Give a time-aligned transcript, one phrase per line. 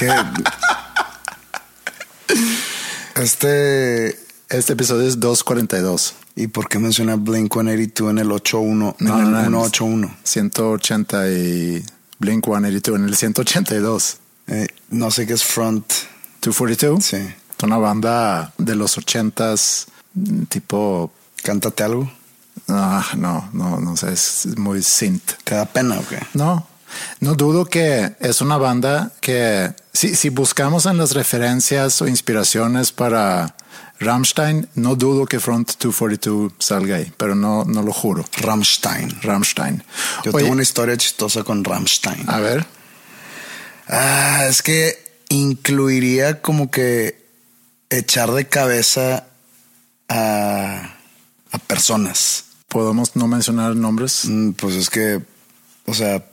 [0.00, 0.08] ¿Qué?
[3.16, 4.18] Este.
[4.48, 6.14] Este episodio es 242.
[6.36, 8.96] ¿Y por qué menciona Blink 182 en el 81?
[8.98, 10.16] No, en el no, no, 181.
[10.24, 11.84] 180 y
[12.18, 14.16] Blink 182 en el 182.
[14.46, 15.84] Eh, no sé qué es Front.
[16.40, 17.04] 242.
[17.04, 17.16] Sí.
[17.16, 21.12] Es una banda de los 80s, mm, tipo.
[21.42, 22.10] Cántate algo.
[22.68, 25.34] Ah, no, no, no sé, es muy synth.
[25.44, 26.20] ¿Te da pena o qué?
[26.34, 26.66] No,
[27.20, 32.92] no dudo que es una banda que si, si buscamos en las referencias o inspiraciones
[32.92, 33.54] para
[33.98, 38.24] Rammstein, no dudo que Front 242 salga ahí, pero no, no lo juro.
[38.38, 39.20] Rammstein.
[39.22, 39.82] Rammstein.
[40.24, 42.24] Yo Oye, tengo una historia chistosa con Rammstein.
[42.28, 42.64] A ver,
[43.88, 44.96] Ah, es que
[45.28, 47.26] incluiría como que
[47.90, 49.26] echar de cabeza
[50.08, 50.94] a,
[51.50, 52.44] a personas.
[52.68, 54.26] podemos no mencionar nombres.
[54.26, 55.20] Mm, Pues es que,
[55.86, 56.24] o sea,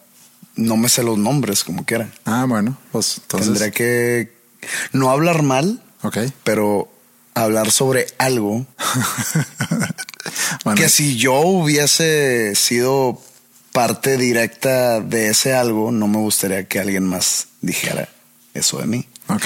[0.58, 2.10] no me sé los nombres como quiera.
[2.26, 3.48] Ah, bueno, pues entonces.
[3.48, 4.34] Tendría que
[4.92, 6.18] no hablar mal, Ok.
[6.44, 6.92] pero
[7.34, 8.66] hablar sobre algo
[10.64, 13.22] Bueno, que si yo hubiese sido
[13.72, 18.10] parte directa de ese algo, no me gustaría que alguien más dijera
[18.54, 19.08] eso de mí.
[19.30, 19.46] ok.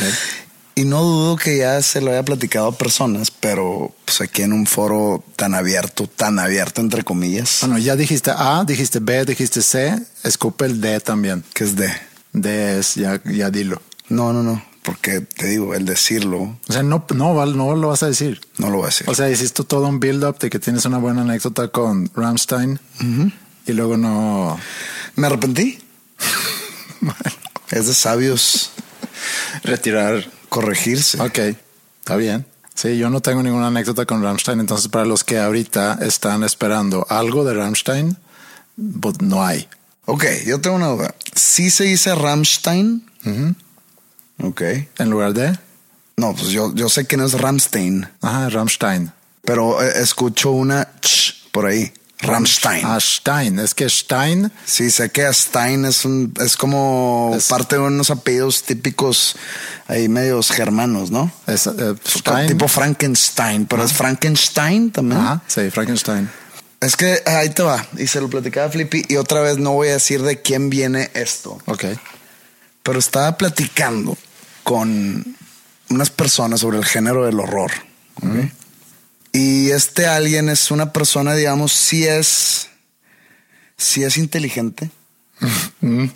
[0.82, 4.52] Y no dudo que ya se lo haya platicado a personas, pero pues aquí en
[4.52, 9.62] un foro tan abierto, tan abierto entre comillas, Bueno, ya dijiste A, dijiste B, dijiste
[9.62, 11.44] C, escupe el D también.
[11.54, 11.94] que es de...
[12.34, 13.80] D es, ya, ya dilo.
[14.10, 18.02] No, no, no, porque te digo, el decirlo O sea, no, no, no lo vas
[18.02, 18.42] a decir.
[18.58, 19.08] no lo voy a decir.
[19.08, 22.80] O sea, hiciste todo un build-up de que tienes una buena anécdota con Ramstein
[23.68, 24.60] y luego no.
[25.16, 25.78] Me arrepentí.
[27.70, 28.72] Es de sabios
[29.64, 30.26] Retirar.
[30.52, 31.20] Corregirse.
[31.22, 31.40] Ok,
[32.02, 32.46] está bien.
[32.76, 37.06] Sí, yo no tengo ninguna anécdota con Ramstein, entonces para los que ahorita están esperando
[37.10, 38.18] algo de Ramstein,
[39.00, 39.68] pues no hay.
[40.06, 41.16] Ok, yo tengo una duda.
[41.36, 43.10] ¿Sí se dice Rammstein?
[44.44, 44.62] Ok.
[44.98, 45.58] En lugar de,
[46.18, 49.12] No, pues yo, yo sé que no es Ramstein, ajá, Ramstein.
[49.44, 51.94] pero eh, escucho una ch por ahí.
[52.22, 52.86] Rammstein.
[52.86, 53.60] Ah, Stein.
[53.60, 58.10] Es que Stein, Sí, sé que Stein es un, es como Es- parte de unos
[58.12, 59.36] apellidos típicos
[59.88, 61.32] ahí medios germanos, ¿no?
[61.48, 62.48] es eh, Stein.
[62.48, 65.20] Tipo Frankenstein, pero es Frankenstein también.
[65.22, 66.30] Ajá, sí, Frankenstein.
[66.80, 67.86] Es que ahí te va.
[67.98, 71.12] Y se lo platicaba Flippy y otra vez no voy a decir de quién viene
[71.14, 71.60] esto.
[71.66, 71.86] Ok.
[72.84, 74.18] pero estaba platicando
[74.64, 75.36] con
[75.90, 77.72] unas personas sobre el género del horror.
[79.34, 82.68] Y este alguien es una persona, digamos, si es,
[83.78, 84.90] si es inteligente.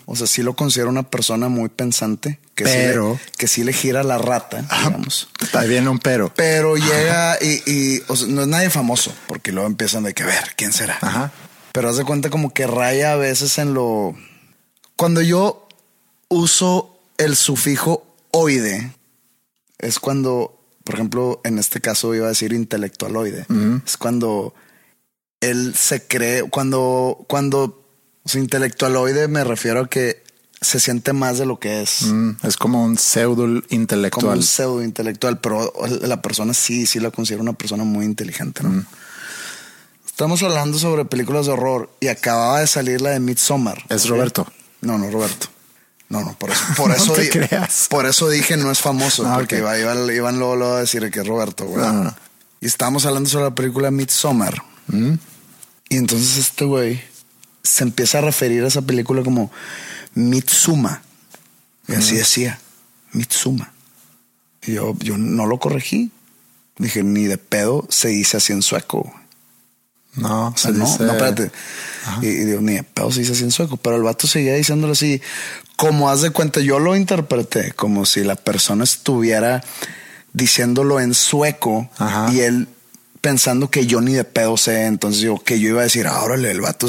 [0.06, 2.40] O sea, sí lo considero una persona muy pensante.
[2.54, 5.28] Que sí le- Pero- que sí le gira la rata, digamos.
[5.54, 6.32] Ahí viene un pero.
[6.36, 10.24] Pero llega y, y, o sea, no es nadie famoso, porque luego empiezan de que
[10.24, 10.98] ver quién será.
[11.02, 11.32] Ajá.
[11.72, 14.16] Pero haz de cuenta como que raya a veces en lo.
[14.96, 15.68] Cuando yo
[16.30, 18.92] uso el sufijo oide,
[19.80, 20.55] es cuando,
[20.86, 23.48] por ejemplo, en este caso iba a decir intelectualoide.
[23.86, 24.54] Es cuando
[25.42, 27.84] él se cree, cuando, cuando,
[28.24, 30.24] o sea, intelectualoide me refiero a que
[30.62, 32.04] se siente más de lo que es.
[32.04, 34.38] Mm, es como un pseudo Como intelectual.
[34.38, 38.62] un pseudo intelectual, pero la persona sí, sí la considero una persona muy inteligente.
[38.62, 38.70] ¿no?
[38.70, 38.86] Mm.
[40.06, 43.84] Estamos hablando sobre películas de horror y acababa de salir la de Midsommar.
[43.90, 44.48] Es Roberto.
[44.82, 45.48] No, no, Roberto.
[46.10, 47.88] No, no, por eso, por No eso, te creas.
[47.90, 49.62] por eso dije no es famoso, Ah, porque ok.
[49.62, 51.66] iba- iban, iban luego, luego a decir que es Roberto.
[51.66, 51.84] güey.
[51.86, 52.16] No, no, no.
[52.62, 54.64] Y estábamos hablando sobre la película Midsommar.
[55.90, 57.02] Y entonces este güey
[57.64, 59.52] se empieza a referir a esa película como
[60.14, 61.02] Mitsuma.
[61.88, 62.60] Y así decía,
[63.12, 63.72] Mitsuma.
[64.64, 66.12] Y yo, yo no lo corregí.
[66.78, 69.14] Dije, ni de pedo se dice así en sueco.
[70.16, 71.52] No, O sea, se no, dice- no, espérate.
[72.22, 73.78] Y, y digo, ni de pedo se dice así en sueco.
[73.78, 75.22] Pero el vato seguía diciéndolo así,
[75.76, 79.64] como haz de cuenta, yo lo interpreté como si la persona estuviera
[80.34, 82.32] diciéndolo en sueco Ajá.
[82.32, 82.68] y él
[83.26, 86.22] pensando que yo ni de pedo sé, entonces digo que yo iba a decir, ah,
[86.22, 86.86] órale, el vato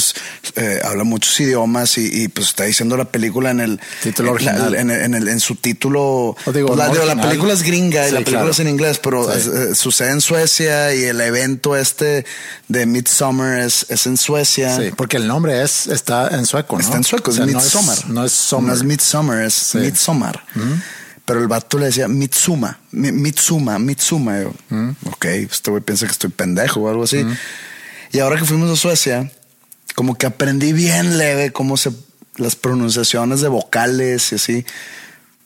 [0.56, 4.44] eh, habla muchos idiomas y, y, pues está diciendo la película en el Título en,
[4.44, 4.74] la- original.
[4.74, 6.36] en, el- en el- en su título.
[6.52, 8.50] Digo, Pues la, no digo, la película es gringa y Sí, la película claro.
[8.50, 9.48] es en inglés, pero Sí.
[9.50, 12.26] eh, sucede en Suecia y el evento este
[12.68, 14.76] de Midsummer es, es en Suecia.
[14.76, 16.82] Sí, porque el nombre es está en sueco, ¿no?
[16.82, 18.08] Está en sueco, O sea, es no Midsommar.
[18.10, 18.68] No es summer.
[18.68, 20.44] No es Midsummer, es Midsommar.
[21.26, 24.40] Pero el vato le decía Mitsuma, Mi- Mitsuma, Mitsuma.
[24.42, 24.54] Yo,
[25.10, 27.18] ok, este güey piensa que estoy pendejo o algo así.
[28.12, 29.30] Y ahora que fuimos a Suecia,
[29.94, 31.90] como que aprendí bien leve cómo se
[32.36, 34.66] las pronunciaciones de vocales y así.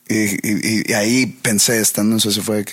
[0.08, 0.14] Y,
[0.46, 2.72] y- y ahí pensé, estando en Suecia, fue que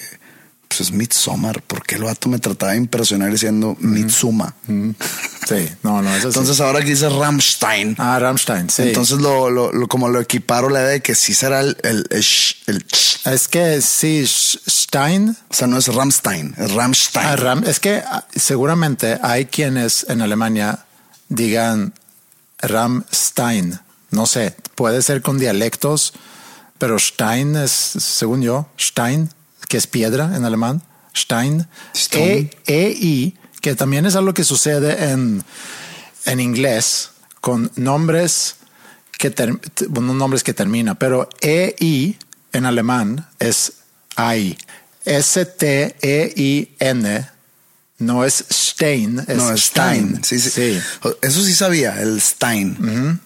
[0.68, 1.62] pues es Midsommar.
[1.62, 4.54] ¿Por qué el vato me trataba de impresionar diciendo Mitsuma?
[4.68, 6.28] Sí, no, no, eso sí.
[6.40, 7.96] Entonces ahora que dice Rammstein.
[7.98, 8.84] Ah, Rammstein, sí.
[8.84, 12.06] Entonces lo, lo, lo- como lo equiparo la idea de que sí será el, el,
[12.10, 12.25] el,
[12.68, 12.86] el
[13.34, 15.36] es que sí, Stein.
[15.50, 17.25] O sea, no es Rammstein, es Rammstein.
[17.25, 20.86] ah, Ram- es que ah, seguramente hay quienes en Alemania
[21.30, 21.94] digan
[22.60, 23.80] Ramstein.
[24.12, 26.14] No sé, puede ser con dialectos,
[26.78, 29.30] pero Stein es, según yo, Stein,
[29.68, 30.81] que es piedra en alemán.
[31.16, 31.68] Stein.
[31.94, 32.25] Stone.
[32.25, 35.44] E, E-I, que también es algo que sucede en,
[36.25, 37.10] en inglés
[37.42, 38.56] con nombres
[39.18, 39.60] que ter-
[39.90, 42.18] bueno, no nombres que termina, pero EI
[42.54, 43.74] en alemán es
[44.16, 44.58] AI.
[46.08, 47.28] S-T-E-I-N
[48.00, 50.24] no es Stein, es, no, es Stein.
[50.24, 50.80] Sí, sí.
[51.22, 53.19] Eso sí sabía, el Stein.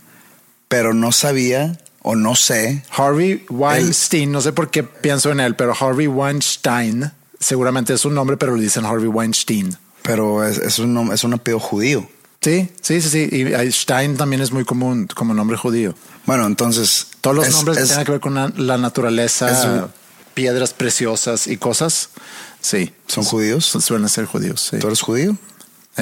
[0.70, 2.84] Pero no sabía o no sé.
[2.96, 8.14] Harvey Weinstein, no sé por qué pienso en él, pero Harvey Weinstein seguramente es un
[8.16, 9.78] nombre, pero le dicen Harvey Weinstein.
[10.04, 12.10] Pero es, es un, nom- es un apellido judío.
[12.42, 13.30] Sí, sí, sí, sí.
[13.32, 15.94] Y Stein también es muy común como nombre judío.
[16.26, 17.08] Bueno, entonces.
[17.22, 19.92] Todos los es- nombres que tengan que ver con la, la naturaleza, un-
[20.34, 22.10] piedras preciosas y cosas,
[22.60, 22.94] sí.
[23.06, 23.66] ¿Son judíos?
[23.66, 24.80] Su- Suelen ser judíos, sí.
[24.80, 25.38] ¿Tú eres judío?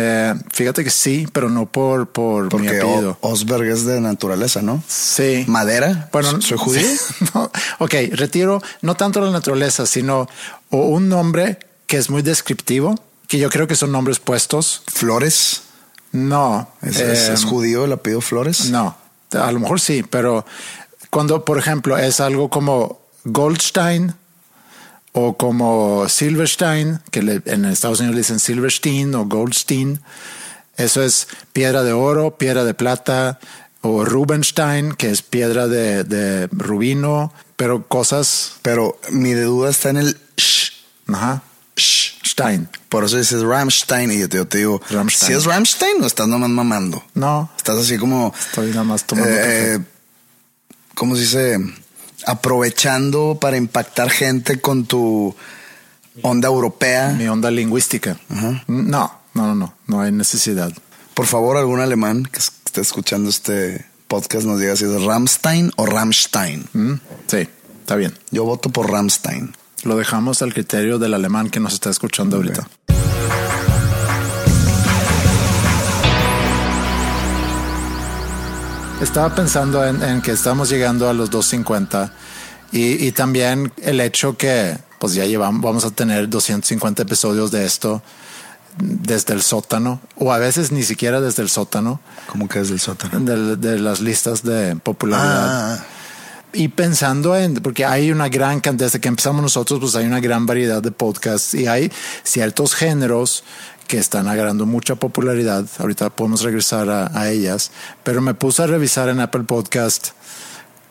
[0.01, 3.17] Eh, fíjate que sí, pero no por, por mi Porque apellido.
[3.21, 4.81] O- Osberg es de naturaleza, ¿no?
[4.87, 5.43] sí.
[5.47, 6.09] ¿Madera?
[6.13, 6.87] Bueno, ¿Soy judío?
[7.33, 10.27] No, ok, retiro no tanto la naturaleza, sino
[10.69, 12.95] o un nombre que es muy descriptivo,
[13.27, 14.83] que yo creo que son nombres puestos.
[14.87, 15.63] ¿Flores?
[16.11, 16.69] No.
[16.81, 18.69] ¿Es, es- eh, es judío el apellido Flores?
[18.69, 18.95] No,
[19.33, 20.45] a lo mejor sí, pero
[21.09, 24.13] cuando, por ejemplo, es algo como Goldstein
[25.13, 30.01] o como Silverstein, que le- en Estados Unidos le dicen Silverstein o Goldstein,
[30.77, 33.39] eso es piedra de oro, piedra de plata,
[33.81, 39.97] o Rubenstein, que es piedra de, de rubino, pero cosas, Pero mi duda está en
[39.97, 40.71] el sh,
[41.07, 41.43] ajá,
[41.75, 42.09] sh.
[42.25, 42.69] Stein.
[42.89, 45.27] Por eso dices Rammstein y yo te, yo te digo, Rammstein.
[45.31, 47.03] si es Rammstein o estás nomás mamando.
[47.13, 49.73] No, Estás así como, estoy nada más tomando café.
[49.75, 49.79] eh,
[50.95, 51.57] ¿cómo se dice?
[52.25, 55.35] Aprovechando para impactar gente con tu
[56.21, 57.09] onda europea.
[57.17, 58.17] mi onda lingüística.
[58.29, 60.71] No, no, no, no, no hay necesidad.
[61.13, 65.71] Por favor, algún alemán que es- esté escuchando este podcast nos diga si es Rammstein
[65.75, 66.65] o Rammstein.
[66.73, 66.93] Mm,
[67.27, 67.47] Sí,
[67.81, 68.13] está bien.
[68.31, 69.53] Yo voto por Rammstein.
[69.83, 72.67] Lo dejamos al criterio del alemán que nos está escuchando ahorita.
[79.01, 82.11] Estaba pensando en, en que estamos llegando a los 250
[82.73, 87.65] y, y también el hecho que pues ya llevamos, vamos a tener 250 episodios de
[87.65, 88.01] esto
[88.77, 92.01] desde el sótano o a veces ni siquiera desde el sótano.
[92.27, 93.21] ¿Cómo que es del sótano?
[93.21, 95.75] de, de las listas de popularidad.
[95.75, 95.85] Ah,
[96.51, 100.19] y pensando en, porque hay una gran cantidad, desde que empezamos nosotros, pues hay una
[100.19, 101.91] gran variedad de podcasts y hay
[102.23, 103.43] ciertos géneros
[103.89, 105.65] que están agarrando mucha popularidad.
[105.79, 107.71] Ahorita podemos regresar a, a ellas,
[108.03, 110.09] pero me puse a revisar en Apple Podcast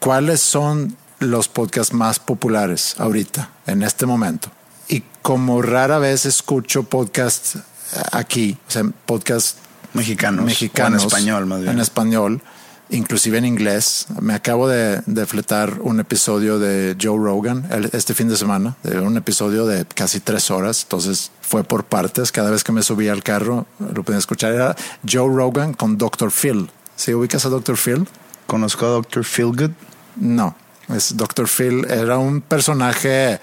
[0.01, 4.51] cuáles son los podcasts más populares ahorita, en este momento.
[4.89, 9.59] Y como rara vez escucho podcasts eh, aquí, o sea, podcasts
[9.95, 10.45] mexicanos.
[10.45, 11.05] mexicanos.
[11.05, 11.73] O en español, más bien.
[11.75, 12.43] En español,
[12.91, 14.07] inclusive en inglés.
[14.21, 19.17] Me acabo de, de fletar un episodio de Joe Rogan este fin de semana, un
[19.17, 20.83] episodio de casi tres horas.
[20.83, 22.33] Entonces fue por partes.
[22.33, 24.53] Cada vez que me subía al carro lo podía escuchar.
[24.53, 24.77] Era
[25.11, 26.31] Joe Rogan con Dr.
[26.31, 26.71] Phil.
[26.97, 27.77] ¿Sí ubicas a Dr.
[27.77, 28.09] Phil?
[28.47, 29.25] Conozco a Dr.
[29.25, 29.71] Feelgood.
[30.17, 30.57] No,
[30.89, 31.47] es Dr.
[31.49, 31.87] Phil.
[31.89, 33.41] Era un personaje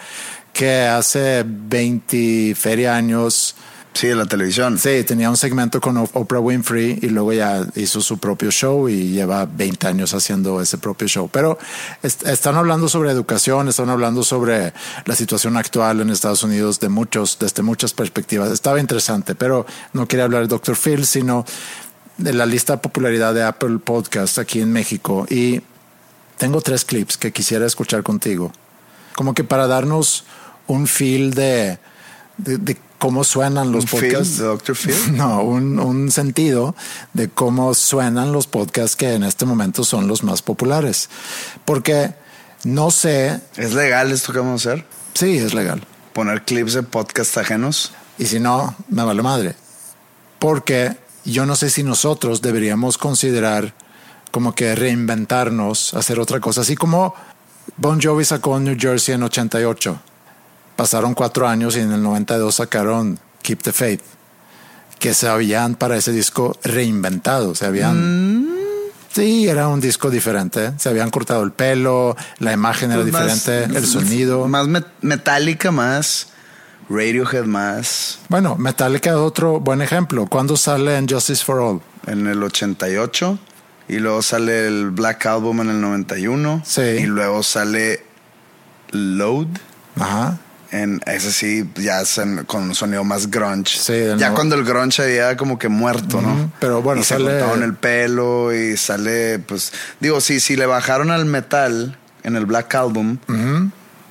[0.51, 3.55] que hace 20 feria años
[3.95, 4.77] Sí, de la televisión.
[4.77, 9.11] Sí, tenía un segmento con Oprah Winfrey y luego ya hizo su propio show y
[9.11, 11.29] lleva 20 años haciendo ese propio show.
[11.31, 11.57] Pero
[12.03, 14.73] están hablando sobre educación, están hablando sobre
[15.05, 18.51] la situación actual en Estados Unidos de muchos, desde muchas perspectivas.
[18.51, 20.75] Estaba interesante, pero no quería hablar de Dr.
[20.75, 21.45] Phil, sino
[22.17, 25.25] de la lista de popularidad de Apple Podcast aquí en México.
[25.29, 25.61] Y
[26.37, 28.51] tengo tres clips que quisiera escuchar contigo.
[29.15, 30.25] Como que para darnos
[30.67, 31.79] un feel de,
[32.37, 34.37] de, cómo suenan los podcasts.
[34.37, 34.75] de Dr.
[34.75, 34.95] Phil?
[35.13, 36.75] No, un, un, sentido
[37.13, 41.09] de cómo suenan los podcasts que en este momento son los más populares.
[41.65, 42.13] Porque
[42.63, 43.39] no sé.
[43.57, 44.85] ¿Es legal esto que vamos a hacer?
[45.13, 45.81] Sí, es legal.
[46.13, 47.91] Poner clips de podcasts ajenos.
[48.17, 49.55] Y si no, me vale madre.
[50.39, 53.73] Porque yo no sé si nosotros deberíamos considerar
[54.31, 57.15] como que reinventarnos, hacer otra cosa, así como
[57.77, 59.99] Bon Jovi sacó New Jersey en 88
[60.75, 64.01] Pasaron cuatro años y en el 92 sacaron Keep the Faith,
[64.99, 68.41] que se habían para ese disco reinventado, se habían...
[68.41, 68.55] Mm.
[69.11, 70.73] Sí, era un disco diferente.
[70.77, 74.45] Se habían cortado el pelo, la imagen era pues diferente, el sonido.
[74.49, 74.67] Más
[74.99, 76.27] metálica, más
[76.89, 78.19] Radiohead, más.
[78.27, 80.27] Bueno, Metallica es otro buen ejemplo.
[80.27, 81.81] ¿Cuándo sale en Justice for All?
[82.07, 83.39] En el 88.
[83.87, 86.63] Y luego sale el Black Album en el 91.
[86.65, 86.81] Sí.
[86.81, 88.03] Y luego sale
[88.91, 89.47] Load.
[89.97, 90.39] Ajá
[90.81, 92.01] en ese sí ya
[92.45, 94.17] con un sonido más grunge.
[94.17, 96.51] ya cuando el grunge había como que muerto, ¿no?
[96.59, 97.39] Pero bueno, y sale...
[97.39, 102.45] se el pelo y sale, pues, digo, sí, si le bajaron al metal en el
[102.45, 103.17] Black Album,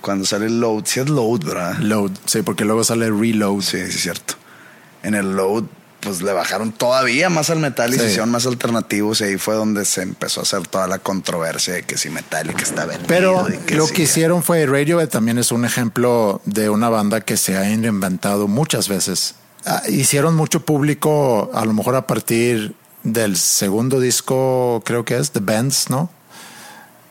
[0.00, 1.78] cuando sale Load, sí es Load, ¿verdad?
[1.78, 3.60] Load, sí, porque luego sale Reload.
[3.60, 4.34] Sí, sí es cierto.
[5.02, 5.64] En el Load
[6.04, 9.54] pues le bajaron todavía más al metal y se hicieron más alternativos y ahí fue
[9.54, 12.84] donde se empezó a hacer toda la controversia de que si metal y que está
[12.84, 13.08] vendido.
[13.08, 17.56] Pero lo que hicieron fue Radio también es un ejemplo de una banda que se
[17.56, 19.34] ha reinventado muchas veces.
[19.66, 25.30] Ah, hicieron mucho público a lo mejor a partir del segundo disco, creo que es
[25.30, 26.10] The Bands, ¿no?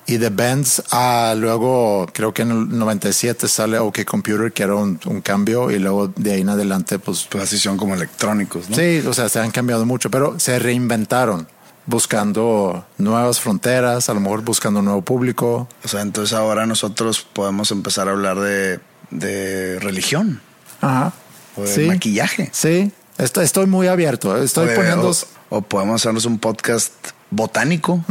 [0.05, 4.75] Y The Bands, ah, luego creo que en el 97 sale OK Computer, que era
[4.75, 7.27] un, cambio, y luego de ahí en adelante, pues.
[7.29, 8.75] Pues así son como electrónicos, ¿no?
[8.75, 11.47] Sí, o sea, se han cambiado mucho, pero se reinventaron
[11.85, 15.67] buscando nuevas fronteras, a lo mejor buscando un nuevo público.
[15.83, 18.79] O sea, entonces ahora nosotros podemos empezar a hablar de,
[19.09, 20.41] de religión.
[20.81, 21.13] Ajá.
[21.55, 22.49] O de maquillaje.
[22.51, 24.35] Sí, estoy, estoy muy abierto.
[24.37, 25.11] Estoy poniendo.
[25.49, 26.93] o podemos hacernos un podcast
[27.35, 28.03] botánico.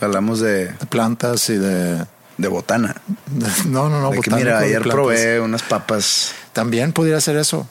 [0.00, 2.04] Hablamos de, plantas y de
[2.40, 2.96] de botana.
[3.66, 4.10] No, no, no.
[4.36, 6.32] mira, ayer probé unas papas.
[6.52, 7.68] También pudiera ser eso.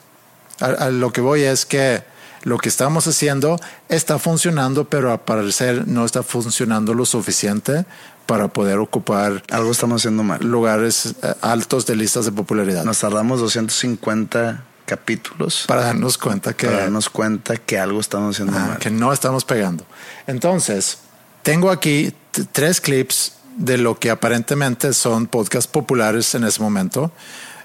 [0.60, 2.04] A, lo que voy es que
[2.44, 7.86] lo que estamos haciendo está funcionando, pero al parecer no está funcionando lo suficiente
[8.26, 9.44] para poder ocupar.
[9.50, 10.42] Algo estamos haciendo mal.
[10.42, 12.84] Lugares eh, altos de listas de popularidad.
[12.84, 15.66] Nos tardamos 250 capítulos.
[15.68, 16.66] Para darnos cuenta que...
[16.66, 18.80] Para darnos cuenta que algo estamos haciendo mal.
[18.80, 19.86] Que no estamos pegando.
[20.26, 20.98] Entonces,
[21.44, 22.12] tengo aquí
[22.52, 27.12] tres clips de lo que aparentemente son podcasts populares en ese momento.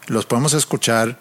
[0.06, 1.18] Los podemos escuchar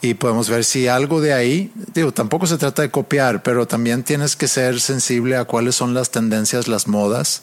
[0.00, 4.02] y podemos ver si algo de ahí, digo, tampoco se trata de copiar, pero también
[4.02, 7.42] tienes que ser sensible a cuáles son las tendencias, las modas,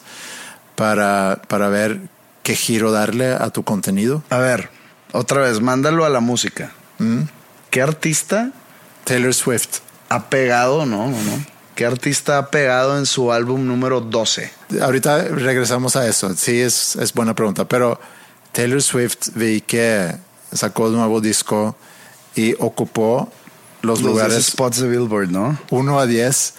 [0.75, 2.01] para, para ver
[2.43, 4.21] qué giro darle a tu contenido.
[4.29, 4.69] A ver,
[5.13, 6.73] otra vez, mándalo a la música.
[6.99, 7.21] ¿Mm?
[7.71, 8.51] ¿Qué artista?
[9.05, 9.79] Taylor Swift.
[10.09, 11.45] Ha pegado, no, no.
[11.73, 14.51] ¿Qué artista ha pegado en su álbum número 12?
[14.81, 16.35] Ahorita regresamos a eso.
[16.35, 17.65] Sí, es, es buena pregunta.
[17.65, 17.97] Pero
[18.51, 20.13] Taylor Swift vi que
[20.51, 21.77] sacó un nuevo disco
[22.35, 23.31] y ocupó
[23.81, 24.47] los, lugares.
[24.47, 25.57] spots de Billboard, ¿no?
[25.69, 26.53] 1 a 10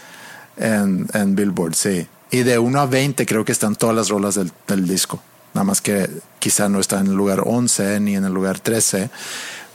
[0.56, 2.08] en, en, Billboard, sí.
[2.30, 5.22] Y de 1 a 20 creo que están todas las rolas del, del disco.
[5.52, 9.10] Nada más que quizá no está en el lugar 11 ni en el lugar 13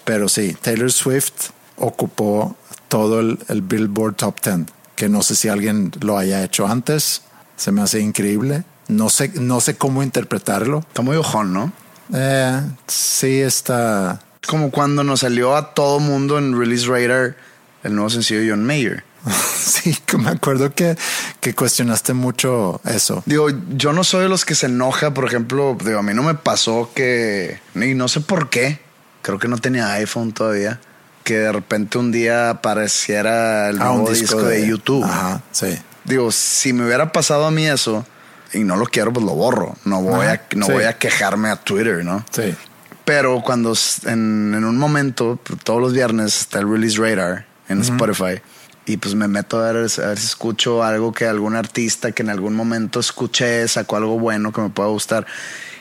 [0.08, 2.56] pero sí, Taylor Swift ocupó
[2.88, 4.60] todo el, Billboard Top 10,
[4.96, 7.24] que no sé si alguien lo haya hecho antes.
[7.58, 8.64] Se me hace increíble.
[8.88, 10.80] No sé, no sé cómo interpretarlo.
[10.80, 11.74] Está muy ojón, ¿no?
[12.14, 14.22] Eh, sí, está.
[14.48, 17.36] Como cuando nos salió a todo mundo en Release Radar
[17.84, 19.04] el nuevo sencillo de John Mayer.
[19.58, 20.96] sí, me acuerdo que,
[21.42, 23.24] que cuestionaste mucho eso.
[23.26, 26.24] Digo, yo no soy de los que se enoja, por ejemplo, digo, a mí no
[26.24, 28.87] me pasó que, ni no sé por qué,
[29.28, 30.80] creo que no tenía iPhone todavía,
[31.26, 35.04] que de repente un día apareciera el ah, nuevo disco, de, YouTube.
[35.04, 35.78] Ajá, sí.
[36.06, 38.06] Digo, si me hubiera pasado a mí eso
[38.54, 39.76] y no lo quiero, pues lo borro.
[39.84, 42.26] No voy, a, no voy a quejarme a Twitter, ¿no?
[42.32, 42.56] Sí.
[43.04, 43.74] Pero cuando
[44.06, 48.42] en, un momento, todos los viernes está el Release Radar en Spotify.
[48.86, 52.24] Y pues me meto a ver, a ver, si escucho algo que algún artista que
[52.24, 55.28] en algún momento escuché, sacó algo bueno que me pueda gustar.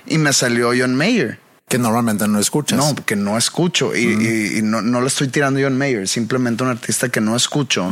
[0.05, 1.46] Y me salió John Mayer.
[1.69, 2.79] Que normalmente no escuchas.
[2.79, 6.07] No, que no escucho y, y- y no, no le estoy tirando a John Mayer,
[6.07, 7.91] simplemente un artista que no escucho.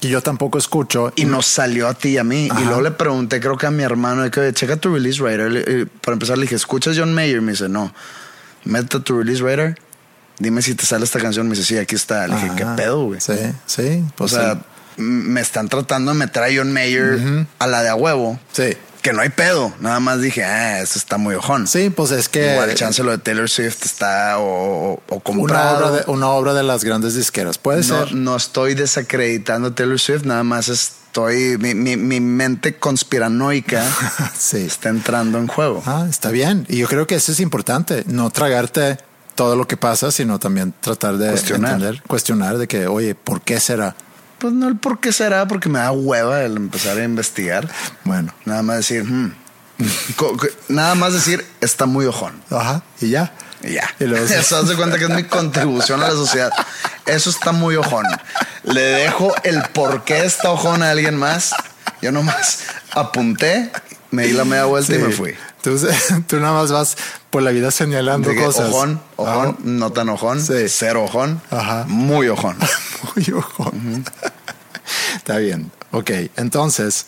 [0.00, 1.12] Y yo tampoco escucho.
[1.16, 2.48] Y nos salió a ti y a mí.
[2.50, 2.60] Ajá.
[2.60, 5.22] Y luego le pregunté, creo que a mi hermano, de que checa tu release.
[5.22, 7.40] Le- eh, para empezar, le dije, ¿escuchas John Mayer?
[7.42, 7.92] Me dice, no.
[8.64, 9.78] Mete tu release radar.
[10.38, 11.46] Dime si te sale esta canción.
[11.46, 12.26] Me dice, sí, aquí está.
[12.26, 13.20] Le dije, ¿qué pedo, güey?
[13.20, 13.34] Sí,
[13.66, 14.02] sí.
[14.08, 14.60] O Pues sea, sí.
[14.98, 18.38] m- me están tratando de meter a John Mayer a la de a huevo.
[18.52, 18.74] Sí.
[19.04, 19.70] Que no hay pedo.
[19.80, 21.66] Nada más dije, ah, eso está muy ojón.
[21.66, 25.72] Sí, pues es que Igual, chance lo de Taylor Swift está o, o, o una
[25.72, 27.58] obra, de, una obra de las grandes disqueras.
[27.58, 28.14] Puede no, ser.
[28.14, 31.58] no estoy desacreditando a Taylor Swift, nada más estoy.
[31.58, 33.84] Mi, mi, mi mente conspiranoica
[34.38, 34.64] Sí.
[34.64, 35.82] está entrando en juego.
[35.84, 36.64] Ah, está bien.
[36.70, 38.04] Y yo creo que eso es importante.
[38.06, 38.96] No tragarte
[39.34, 41.72] todo lo que pasa, sino también tratar de Cuestionar.
[41.74, 43.94] entender, cuestionar de que, oye, ¿por qué será?
[44.38, 47.68] Pues no el por qué será, porque me da hueva el empezar a investigar.
[48.04, 48.32] Bueno.
[48.44, 49.32] Nada más decir, hmm.
[50.68, 52.40] Nada más decir, está muy ojón.
[52.50, 52.82] Ajá.
[53.00, 53.32] Y ya.
[53.62, 53.88] Y ya.
[53.98, 56.50] Y luego se- Eso hace cuenta que es mi contribución a la sociedad.
[57.06, 58.06] Eso está muy ojón.
[58.64, 61.54] Le dejo el por qué está ojón a alguien más.
[62.02, 62.60] Yo nomás
[62.92, 63.70] apunté,
[64.10, 65.34] me di la media vuelta y me fui.
[65.64, 65.76] Tú,
[66.28, 66.96] tú nada más vas
[67.30, 68.68] por la vida señalando que cosas.
[68.68, 70.68] Ojón, ojón, no tan ojón, Sí.
[70.68, 71.86] cero ojón, Ajá.
[71.88, 72.56] muy ojón.
[73.16, 74.04] Muy ojón.
[75.16, 75.70] Está bien.
[75.92, 77.06] Ok, entonces,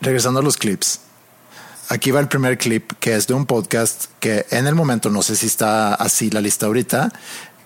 [0.00, 1.00] regresando a los clips.
[1.88, 5.22] Aquí va el primer clip que es de un podcast que en el momento, no
[5.22, 7.12] sé si está así la lista ahorita,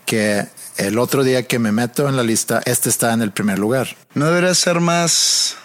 [0.04, 0.46] que
[0.78, 3.94] el otro día que me meto en la lista, este está en el primer lugar.
[4.14, 5.56] ¿No debería ser más,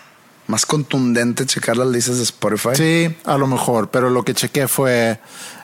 [0.51, 2.69] más contundente checar las listas de Spotify?
[2.75, 5.19] Sí, a lo mejor, pero lo que chequé fue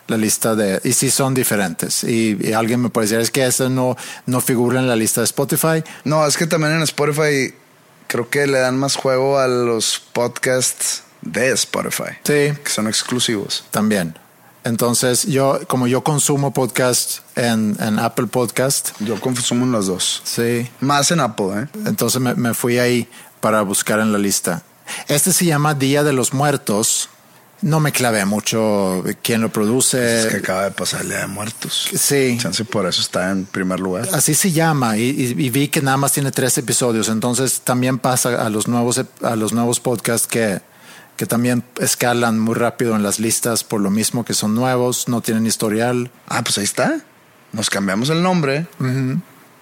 [0.08, 2.04] la lista de, y sí son diferentes.
[2.04, 5.22] Y, y alguien me puede decir, es que este no, no figura en la lista
[5.22, 5.84] de Spotify.
[6.06, 7.54] No, es que también en Spotify
[8.08, 12.14] creo que le dan más juego a los podcasts de Spotify.
[12.24, 12.54] Sí.
[12.64, 13.66] Que son exclusivos.
[13.72, 14.18] También.
[14.64, 20.22] Entonces, yo, como yo consumo podcast en, en Apple Podcast, Yo consumo en los dos.
[20.26, 21.68] sí, Más en Apple, ¿eh?
[21.86, 23.08] entonces me, me fui ahí
[23.40, 24.64] para buscar en la lista.
[25.08, 27.10] Este se llama Día de los Muertos.
[27.62, 30.22] No me clavé mucho quién lo produce.
[30.22, 31.90] es que acaba de pasar el Día de Muertos.
[31.98, 32.38] Sí.
[32.40, 34.08] Chance por eso está en primer lugar.
[34.14, 37.10] Así se llama y, y- y vi que nada más tiene tres episodios.
[37.10, 40.62] Entonces también pasa a los nuevos a los nuevos podcasts que,
[41.16, 45.22] que también escalan muy rápido en las listas por lo mismo que son nuevos, no
[45.22, 46.12] tienen historial.
[46.28, 47.00] Ah, pues ahí está.
[47.54, 48.68] Nos cambiamos el nombre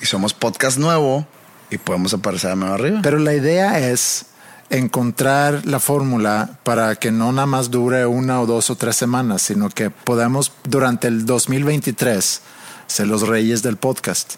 [0.02, 1.26] y somos podcast nuevo
[1.72, 3.00] y podemos aparecer a mano arriba.
[3.02, 4.26] Pero la idea es
[4.70, 9.42] encontrar la fórmula para que no nada más dure una o dos o tres semanas,
[9.44, 12.42] sino que podamos durante el 2023
[12.88, 14.36] ser los reyes del podcast.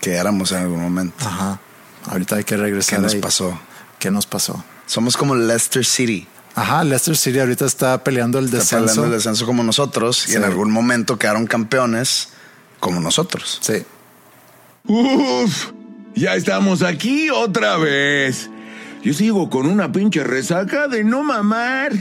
[0.00, 1.26] que éramos en algún momento.
[1.26, 1.58] Ajá.
[2.08, 2.98] Ahorita hay que regresar.
[2.98, 3.20] ¿Qué nos ahí.
[3.20, 3.58] pasó?
[3.98, 4.62] ¿Qué nos pasó?
[4.86, 6.28] Somos como Leicester City.
[6.54, 8.76] Ajá, Leicester City ahorita está peleando el Está descenso.
[8.78, 10.32] hablando del descenso como nosotros Sí.
[10.32, 12.28] y en algún momento quedaron campeones
[12.78, 13.58] como nosotros.
[13.62, 13.82] Sí.
[14.84, 15.70] Uf,
[16.14, 18.48] ya estamos aquí otra vez.
[19.02, 21.92] Yo sigo con una pinche resaca de no mamar.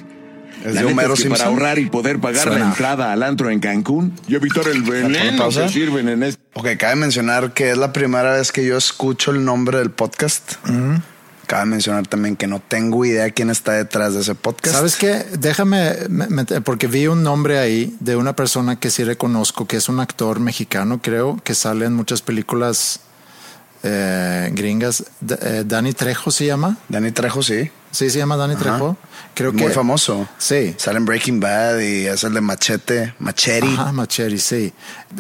[0.63, 1.37] ¿Es La de Homero es que Simpson?
[1.37, 2.59] para ahorrar y poder pagar Suena.
[2.59, 6.41] la entrada al antro en Cancún y evitar el veneno que sirven en este...
[6.53, 10.53] Ok, cabe mencionar que es la primera vez que yo escucho el nombre del podcast.
[11.45, 14.75] Cabe mencionar también que no tengo idea quién está detrás de ese podcast.
[14.75, 15.23] ¿Sabes qué?
[15.37, 19.77] Déjame, me- me- porque vi un nombre ahí de una persona que sí reconozco, que
[19.77, 23.01] es un actor mexicano, creo, que sale en muchas películas
[23.85, 25.03] eh, gringas.
[25.21, 26.77] D- eh, Dani Trejo se llama.
[26.89, 27.71] Dani Trejo, sí.
[27.91, 28.63] Sí, se llama Dani Ajá.
[28.63, 28.97] Trejo.
[29.35, 30.27] Creo Muy que famoso.
[30.37, 30.75] Sí.
[30.77, 34.73] Sale en Breaking Bad y es el de Machete, Machete, Ajá, Macheri, sí.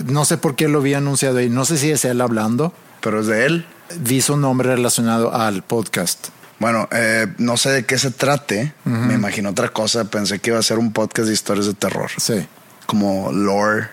[0.07, 1.49] No sé por qué lo vi anunciado ahí.
[1.49, 2.73] No sé si es él hablando.
[3.01, 3.65] pero es de él.
[3.99, 6.29] Vi su nombre relacionado al podcast.
[6.59, 8.73] Bueno, eh, no sé de qué se trate.
[8.85, 10.05] Me imagino otra cosa.
[10.05, 12.09] Pensé que iba a ser un podcast de historias de terror.
[12.17, 12.47] Sí.
[12.87, 13.89] Como Lore.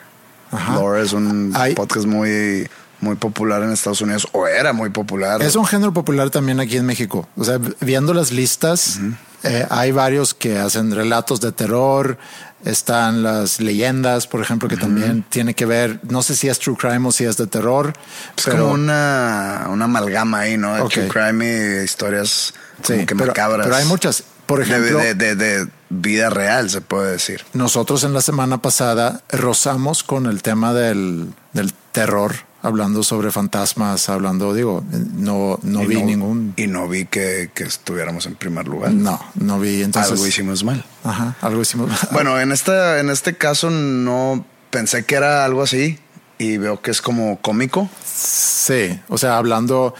[0.50, 0.74] Ajá.
[0.74, 2.68] Lore es un Hay- podcast muy,
[3.02, 4.26] muy popular en Estados Unidos.
[4.32, 5.42] O era muy popular.
[5.42, 7.28] Es un género popular también aquí en México.
[7.36, 8.98] O sea, viendo las listas,
[9.42, 12.16] eh, hay varios que hacen relatos de terror.
[12.64, 16.76] Están las leyendas, por ejemplo, que también tiene que ver, no sé si es true
[16.78, 17.92] crime o si es de terror,
[18.36, 20.76] Es pero como una, una amalgama ahí, ¿no?
[20.76, 21.44] De true crime
[21.80, 22.54] y historias
[22.86, 23.66] como Sí, que pero- macabras.
[23.66, 24.22] pero hay muchas.
[24.46, 27.42] Por De- ejemplo- de, de- de vida real, se puede decir.
[27.52, 34.08] nosotros en la semana pasada rozamos con el tema del, del terror, hablando sobre fantasmas,
[34.08, 38.68] hablando, digo, no, no Y vi ningún, Y no vi que, que estuviéramos en primer
[38.68, 38.92] lugar.
[38.92, 40.84] no, no vi, entonces, Algo hicimos mal.
[41.04, 41.90] ajá, algo hicimos.
[42.12, 45.98] Bueno, en este, en este caso no pensé que era algo así
[46.38, 49.94] y veo que es como cómico Sí, o sea, hablando,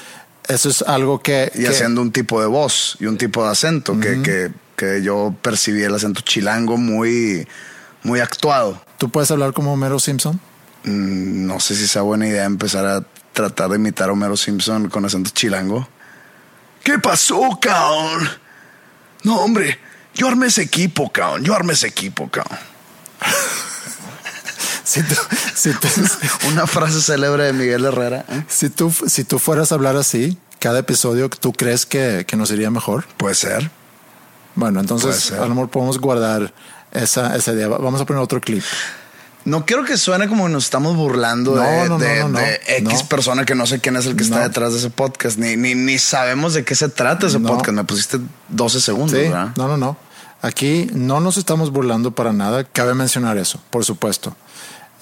[0.48, 1.51] eso es algo que...
[1.55, 5.03] y que- haciendo un tipo de voz y un tipo de acento que, que, que
[5.03, 7.46] yo percibí el acento chilango muy,
[8.05, 8.81] muy actuado.
[8.98, 10.40] ¿Tú puedes hablar como Homero Simpson?
[10.85, 14.88] Mm, no sé si sea buena idea empezar a tratar de imitar a Homero Simpson
[14.88, 15.88] con acento chilango.
[16.85, 18.29] ¿Qué pasó, cabrón?
[19.23, 19.79] No, hombre,
[20.14, 21.45] yo armé ese equipo, cabrón.
[21.45, 22.59] Yo armé ese equipo, cabrón.
[24.85, 25.14] Si tú,
[25.55, 25.88] si tú-
[26.49, 28.25] Una frase célebre de Miguel Herrera.
[28.29, 28.45] ¿eh?
[28.49, 32.51] si tú- si tú fueras a hablar así, cada episodio, ¿tú crees que, que nos
[32.51, 33.07] iría mejor?
[33.16, 33.71] Puede ser.
[34.55, 35.38] Bueno, entonces ser.
[35.38, 36.53] a lo mejor podemos guardar
[36.90, 37.68] esa, esa idea.
[37.68, 38.62] Vamos a poner otro clip.
[39.44, 42.28] No quiero que suene como que nos estamos burlando No, de, no, no, de- no,
[42.28, 42.38] no.
[42.38, 45.37] de X persona que no sé quién es el que está detrás de ese podcast.
[45.38, 47.72] Ni, ni, ni sabemos de qué se trata ese podcast.
[47.72, 49.48] Me pusiste 12 segundos, Sí, ¿verdad?
[49.57, 49.96] no, no, no.
[50.42, 52.64] Aquí no nos estamos burlando para nada.
[52.64, 54.35] Cabe mencionar eso, por supuesto.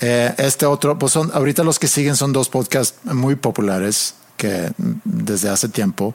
[0.02, 4.72] Eh, este otro, pues son, ahorita los que siguen son dos podcasts muy populares que
[4.78, 6.14] mm, desde hace tiempo,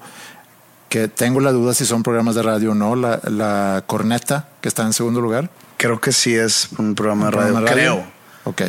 [0.89, 2.95] que tengo la duda si son programas de radio o no.
[2.95, 5.49] La, la Corneta, que está en segundo lugar.
[5.77, 7.53] Creo que sí es un programa de radio.
[7.53, 8.14] Programa de Creo.
[8.45, 8.61] Ok.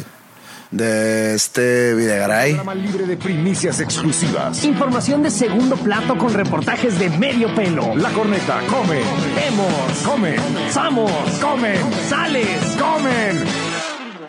[0.71, 2.55] De este Videgaray.
[2.55, 4.65] Programa libre de primicias exclusivas.
[4.65, 7.95] Información de segundo plato con reportajes de medio pelo.
[7.97, 9.01] La corneta, come,
[9.37, 10.35] Vemos, come,
[10.71, 11.11] Samos,
[11.41, 11.77] comen,
[12.09, 13.45] sales, comen.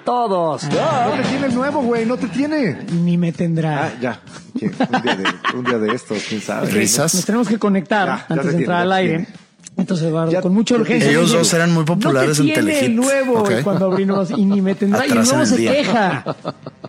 [0.05, 0.63] todos.
[0.65, 2.85] No te tiene el nuevo, güey, no te tiene.
[2.91, 3.85] Ni me tendrá.
[3.85, 4.19] Ah, ya.
[4.61, 5.25] Un día de,
[5.57, 6.69] un día de estos, quién sabe.
[6.69, 7.15] Risas.
[7.15, 9.25] Nos tenemos que conectar Ya, ya antes te de entrar tiene, al ya te aire.
[9.25, 9.46] tiene.
[9.77, 11.09] Entonces, Eduardo, Ya- con mucha urgencia.
[11.09, 12.83] Ellos dos eran muy populares no en te tiene Telehit.
[12.89, 13.51] el nuevo Ok.
[13.63, 15.05] cuando abrimos y ni me tendrá.
[15.05, 15.71] y Atrás nuevo en el se día.
[15.71, 16.35] queja.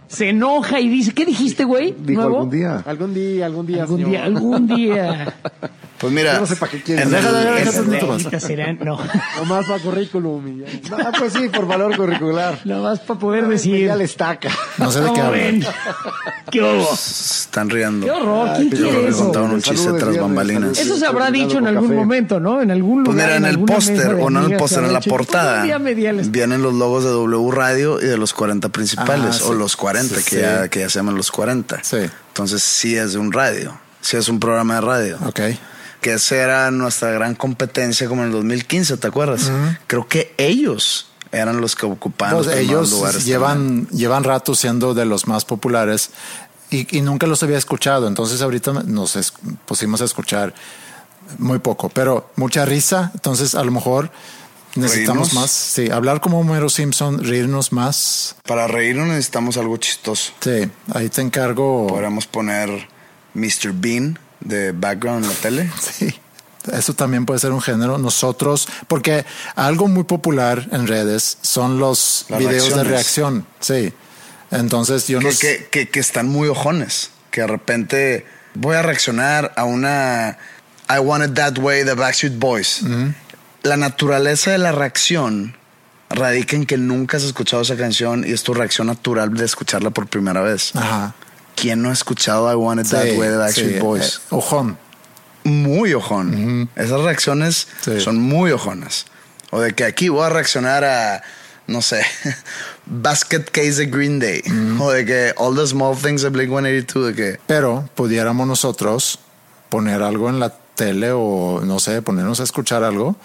[0.06, 1.94] Se enoja y dice, ¿qué dijiste, güey?
[1.98, 2.36] Dijo ¿Nuevo?
[2.38, 2.82] algún día.
[2.86, 4.10] Algún día, algún día, Algún señor.
[4.10, 5.34] día, algún día.
[5.98, 6.34] Pues mira.
[6.34, 7.10] Yo no sé para qué quieres.
[7.10, 8.98] Déjala, déjala, no.
[9.38, 10.62] Nomás para currículum.
[10.90, 12.60] No, pues sí, por valor curricular.
[12.64, 13.86] Nada más para poder decir.
[13.86, 14.50] Ya le estaca.
[14.78, 15.66] No sé de qué ¿Cómo hablan.
[16.50, 16.92] ¿Qué hubo?
[16.94, 18.06] están riendo.
[18.06, 19.18] Qué horror, ¿quién Yo quiere eso?
[19.24, 20.78] contaban un chiste tras bambalinas.
[20.78, 22.62] Eso se habrá dicho en algún momento, ¿no?
[22.62, 23.28] En algún Pues lugar.
[23.30, 25.64] mira, en el póster o no en el póster, en la pues, portada,
[26.28, 30.16] vienen los logos de W Radio y de los 40 principales, Ah, o los 40,
[30.16, 30.40] Sí, que.
[30.40, 31.82] Ya, que ya se llaman los 40.
[31.82, 31.96] Sí.
[32.28, 35.18] Entonces sí es de un radio, sí es un programa de radio.
[35.26, 35.40] Ok.
[36.00, 39.50] Que esa era nuestra gran competencia como en el 2015, ¿te acuerdas?
[39.86, 43.24] Creo que ellos eran los que ocupaban Pues los ellos lugares.
[43.24, 46.10] llevan, llevan rato siendo de los más populares
[46.70, 48.06] y, y nunca los había escuchado.
[48.06, 49.32] Entonces ahorita nos es-
[49.66, 50.54] pusimos a escuchar
[51.38, 53.10] muy poco, pero mucha risa.
[53.14, 54.10] Entonces a lo mejor
[54.76, 55.34] necesitamos Reírnos.
[55.34, 55.50] más.
[55.50, 58.36] Sí, hablar como Homero Simpson, reírnos más.
[58.46, 60.32] Para reírnos necesitamos algo chistoso.
[60.40, 61.88] Sí, ahí te encargo.
[61.88, 62.88] Podríamos poner
[63.34, 63.72] Mr.
[63.74, 65.70] Bean de background en la tele.
[65.80, 66.14] Sí,
[66.72, 67.98] eso también puede ser un género.
[67.98, 69.24] Nosotros, porque
[69.54, 73.46] algo muy popular en redes son los Las videos de reacción.
[73.60, 73.92] Sí.
[74.50, 75.56] Entonces yo no que, sé.
[75.56, 77.10] que, que, que están muy ojones.
[77.30, 80.38] Que de repente voy a reaccionar a una
[80.88, 82.82] I Want It That Way de Backstreet Boys.
[83.62, 85.56] La naturaleza de la reacción
[86.10, 89.90] radica en que nunca has escuchado esa canción y es tu reacción natural de escucharla
[89.90, 90.74] por primera vez.
[90.74, 91.14] Ajá.
[91.60, 94.16] ¿Quién no ha escuchado I Want It That Sí, Way de Backstreet sí, Boys?
[94.16, 94.78] eh, ojón.
[95.44, 96.68] muy ojón.
[96.76, 98.00] Esas reacciones Sí.
[98.00, 99.06] son muy ojonas.
[99.50, 101.22] O de que aquí voy a reaccionar a,
[101.66, 102.02] no sé,
[102.86, 104.42] Basket Case de Green Day.
[104.78, 107.06] O de que All the Small Things de Blink 182.
[107.06, 109.18] De que Pero pudiéramos nosotros
[109.68, 113.16] poner algo en la tele o no sé, ponernos a escuchar algo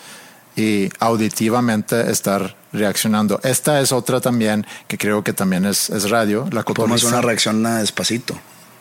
[0.56, 3.40] y auditivamente estar reaccionando.
[3.44, 7.08] Esta es otra también que creo que también es, es radio, la cotorriza.
[7.08, 8.38] una reacción a despacito.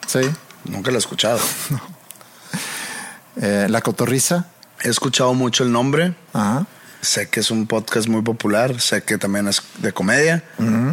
[0.06, 0.20] Sí,
[0.64, 1.40] Nunca la he escuchado.
[3.36, 4.46] eh, la cotorriza.
[4.82, 6.14] He escuchado mucho el nombre.
[6.32, 6.66] Ajá.
[7.00, 8.80] Sé que es un podcast muy popular.
[8.80, 10.44] Sé que también es de comedia.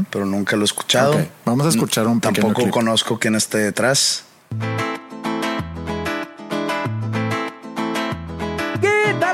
[0.10, 1.24] Pero nunca lo he escuchado.
[1.46, 2.72] Vamos a escuchar un Tampoco clip.
[2.72, 4.24] conozco quién esté detrás.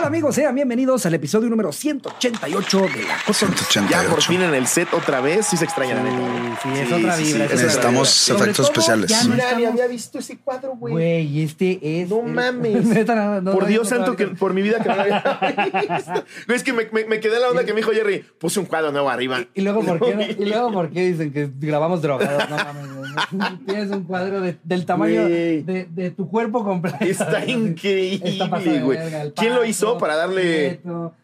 [0.06, 0.36] ¿Qué tal amigos?
[0.36, 3.34] Sean bienvenidos al episodio número 188 de La Cotorrisa.
[3.34, 3.88] 188.
[3.90, 6.60] Ya por fin en el set otra vez, sí se extraña la neta.
[6.62, 7.18] Sí, es otra vibra.
[7.18, 8.44] es otra Necesitamos vibra.
[8.44, 9.10] efectos todo, especiales.
[9.10, 10.94] ya no Nadie estamos- había visto ese cuadro, güey.
[10.94, 12.10] Güey, este es...
[12.10, 12.86] No es- mames.
[12.86, 15.24] Neta, no, no, por Dios no, santo, que por mi vida que no había
[15.98, 16.54] visto.
[16.54, 18.68] Es que me, me, me quedé en la onda que me dijo Jerry, puse un
[18.68, 19.40] cuadro nuevo arriba.
[19.56, 22.48] Y luego, ¿por qué, y luego, ¿por qué dicen que grabamos drogados?
[22.48, 23.56] No mames, güey.
[23.66, 26.98] Tienes un cuadro de- del tamaño de, de tu cuerpo completo.
[27.00, 29.00] Está increíble, güey.
[29.36, 30.80] ¿Quién lo hizo para darle-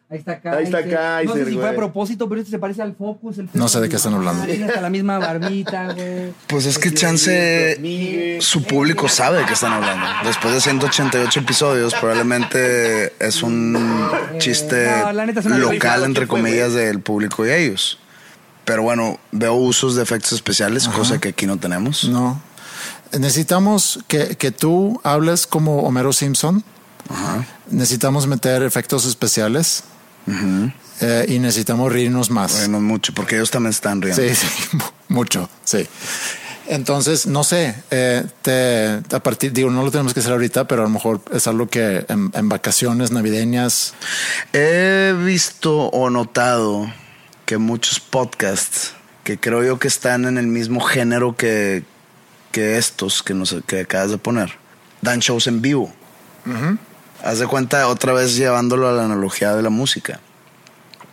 [0.10, 0.58] Ahí está acá.
[0.58, 3.38] Ahí está No sé Kaiser, si fue a propósito, pero este se parece al Focus.
[3.38, 4.44] el No sé de qué están hablando.
[4.46, 6.34] Tiene hasta la misma barbita, güey.
[6.48, 7.78] Pues es que chance
[8.42, 10.06] su público sabe de qué están hablando.
[10.26, 16.28] Después de 188 episodios, probablemente es un chiste no, la neta es una local, entre
[16.28, 17.98] ¿Quién fue, comillas, del público y ellos.
[18.66, 22.10] Pero bueno, veo usos de efectos especiales, cosa que aquí no tenemos.
[22.10, 22.42] No.
[23.18, 26.64] Necesitamos que, que tú hables como Homero Simpson.
[27.70, 29.84] Necesitamos meter efectos especiales.
[31.02, 32.54] eh, y necesitamos reírnos más.
[32.60, 34.22] Bueno, mucho, porque ellos también están riendo.
[34.22, 35.88] Sí, sí, mucho, sí.
[36.68, 40.84] Entonces, no sé, eh, te, a partir, digo, no lo tenemos que hacer ahorita, pero
[40.84, 43.94] a lo mejor es algo que en, en vacaciones navideñas,
[44.54, 46.90] He visto o notado
[47.46, 48.94] que muchos podcasts
[49.24, 51.84] que creo yo que están en el mismo género que,
[52.52, 54.58] que estos que, nos, que acabas de poner,
[55.02, 55.94] dan shows en vivo.
[57.24, 60.20] Haz de cuenta, otra vez llevándolo a la analogía de la música.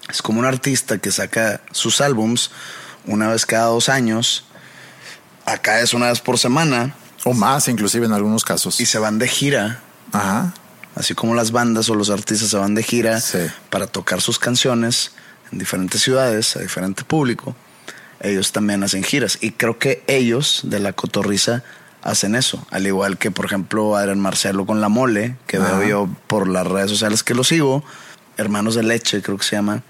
[0.08, 2.50] Es como un artista que saca sus álbums
[3.06, 4.44] una vez cada dos años.
[5.44, 6.94] Acá es una vez por semana
[7.24, 8.80] o más inclusive en algunos casos.
[8.80, 9.80] y se van de gira
[10.12, 10.54] Ajá.
[10.94, 13.38] así como las bandas o los artistas se van de gira Sí.
[13.70, 15.12] para tocar sus canciones
[15.52, 17.54] en diferentes ciudades, a diferente público,
[18.20, 19.38] ellos también hacen giras.
[19.40, 21.62] Y creo que ellos de la cotorriza
[22.10, 22.66] hacen eso.
[22.70, 25.78] Al igual que, por ejemplo, Adrián Marcelo con La Mole, que Ajá.
[25.78, 27.84] veo yo por las redes sociales que lo sigo,
[28.36, 29.82] Hermanos de Leche, creo que se llama.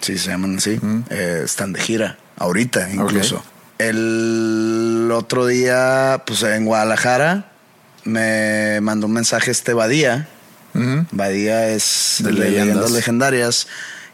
[0.00, 0.78] Sí, se llaman así.
[1.10, 3.42] Eh, están de gira, ahorita incluso.
[3.78, 7.50] El otro día, pues en Guadalajara,
[8.04, 10.28] me mandó un mensaje este Badía.
[11.10, 12.66] Badía es De de, leyendas.
[12.66, 12.90] leyendas.
[12.92, 13.66] legendarias.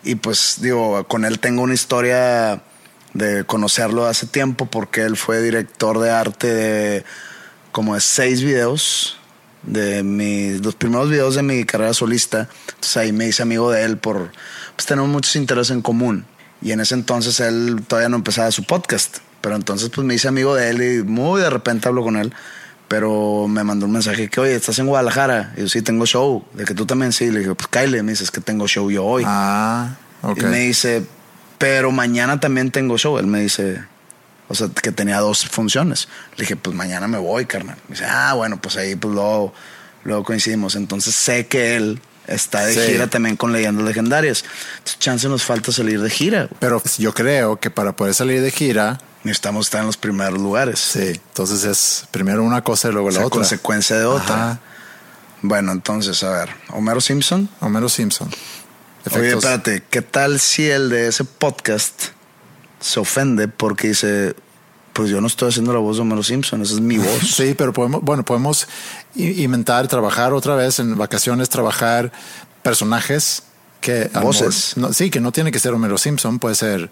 [0.03, 2.63] Y pues digo, con él tengo una historia
[3.13, 7.05] de conocerlo hace tiempo porque él fue director de arte de
[7.75, 9.17] como de seis videos
[9.65, 12.49] de mis los primeros videos de mi carrera solista.
[12.69, 14.31] Entonces ahí me hice amigo de él por
[14.77, 16.25] pues tenemos muchos intereses en común.
[16.63, 19.19] Y en ese entonces él todavía no empezaba su podcast.
[19.41, 22.33] Pero entonces pues me hice amigo de él y muy de repente hablo con él.
[22.87, 25.53] Pero me mandó un mensaje que, oye, ¿estás en Guadalajara?
[25.57, 26.45] Y yo, sí, tengo show.
[26.53, 27.29] De que tú también sí.
[27.33, 29.25] Le dije, pues Kyle, me dices que tengo show yo hoy.
[29.27, 30.39] Ah, ok.
[30.39, 31.05] Y me dice,
[31.59, 33.19] pero mañana también tengo show.
[33.19, 33.83] Él me dice,
[34.49, 36.09] o sea, que tenía dos funciones.
[36.37, 37.77] Le dije, pues mañana me voy, carnal.
[37.89, 39.55] Me dice, ah, bueno, pues ahí pues luego,
[40.05, 40.75] luego coincidimos.
[40.77, 42.93] Entonces sé que él está de Sí.
[42.93, 44.45] gira también con leyendas legendarias.
[44.79, 46.49] Entonces, chance nos falta salir de gira.
[46.59, 50.79] Pero yo creo que para poder salir de gira, Necesitamos estar en los primeros lugares.
[50.81, 53.39] sí, entonces es primero una cosa y luego O la sea, otra.
[53.39, 54.35] consecuencia de otra.
[54.35, 54.61] Ajá.
[55.41, 57.49] Bueno, entonces, a ver, Homero Simpson.
[57.61, 58.29] Homero Simpson.
[59.15, 62.05] Oye, espérate, ¿qué tal si el de ese podcast
[62.85, 64.35] se ofende porque dice,
[64.93, 67.21] pues yo no estoy haciendo la voz de Homero Simpson, esa es mi voz?
[67.35, 68.69] Sí, pero podemos, bueno, podemos
[69.17, 72.13] inventar, trabajar otra vez en vacaciones, trabajar
[72.63, 73.43] personajes
[73.81, 74.77] que Voces.
[74.77, 76.91] no, sí, que no tiene que ser Homero Simpson, puede ser,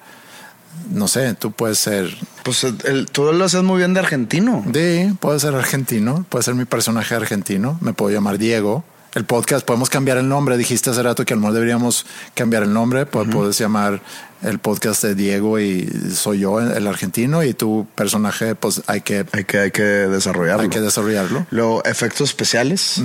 [0.90, 4.64] no sé, tú puedes ser, Pues el- tú lo haces muy bien de argentino.
[4.74, 8.84] sí, puede ser argentino, puede ser mi personaje argentino, me puedo llamar Diego.
[9.14, 10.56] El podcast podemos cambiar el nombre.
[10.56, 13.06] Dijiste hace rato que a lo mejor deberíamos cambiar el nombre.
[13.06, 14.00] Pu- Puedes llamar
[14.42, 19.24] el podcast de Diego y soy yo el argentino y tu personaje, pues hay que,
[19.32, 20.62] Hay que, hay que desarrollarlo.
[20.62, 21.46] hay que desarrollarlo.
[21.50, 23.00] Luego, efectos especiales.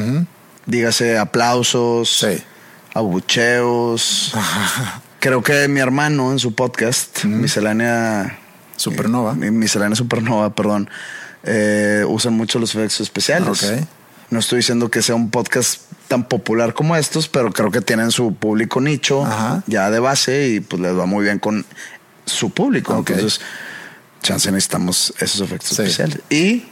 [0.65, 2.41] Dígase aplausos, Sí.
[2.93, 4.34] abucheos.
[5.19, 8.38] Creo que mi hermano en su podcast, Miscelánea
[8.76, 9.34] Supernova.
[9.34, 10.89] Mi- Miscelánea Supernova, perdón,
[11.43, 13.65] eh, usan mucho los efectos especiales.
[14.30, 18.12] No estoy diciendo que sea un podcast tan popular como estos, pero creo que tienen
[18.12, 19.63] su público nicho Ajá.
[19.67, 21.65] ya de base y pues les va muy bien con
[22.26, 22.96] su público.
[22.98, 23.41] Entonces,
[24.22, 25.82] chance necesitamos esos efectos Sí.
[25.84, 26.20] especiales.
[26.30, 26.65] Y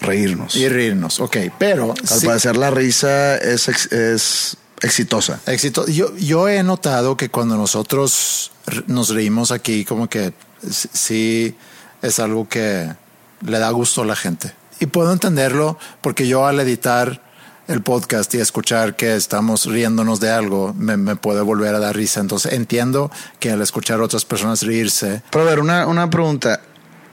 [0.00, 0.56] reírnos.
[0.56, 5.40] Y reírnos, ok, pero Al sí, parecer la risa es, es exitosa.
[5.46, 5.86] éxito.
[5.86, 8.52] Yo, yo he notado que cuando nosotros
[8.86, 10.32] nos reímos aquí, como que
[10.70, 11.54] sí
[12.02, 12.92] es algo que
[13.40, 14.52] le da gusto a la gente.
[14.80, 17.22] Y puedo entenderlo porque yo al editar
[17.68, 21.96] el podcast y escuchar que estamos riéndonos de algo, me, me puede volver a dar
[21.96, 22.20] risa.
[22.20, 26.60] Entonces entiendo que al escuchar a otras personas reírse, Pero a ver, una, una pregunta.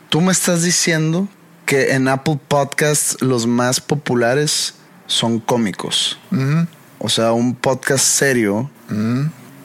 [0.09, 1.27] ¿Tú me estás diciendo
[1.65, 4.75] que en Apple Podcasts los más populares
[5.07, 6.19] son cómicos?
[6.99, 8.69] O sea, un podcast serio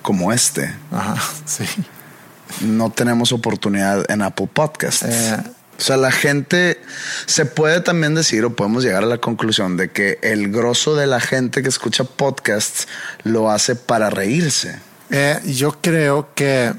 [0.03, 1.65] como este, ajá, sí.
[2.63, 5.03] no tenemos oportunidad en Apple Podcasts.
[5.03, 5.37] Eh.
[5.79, 6.81] O sea, la gente
[7.27, 11.07] se puede también decir o podemos llegar a la conclusión de que el grosso de
[11.07, 12.89] la gente que escucha podcasts
[13.23, 14.81] lo hace para reírse.
[15.11, 16.73] Eh, yo creo que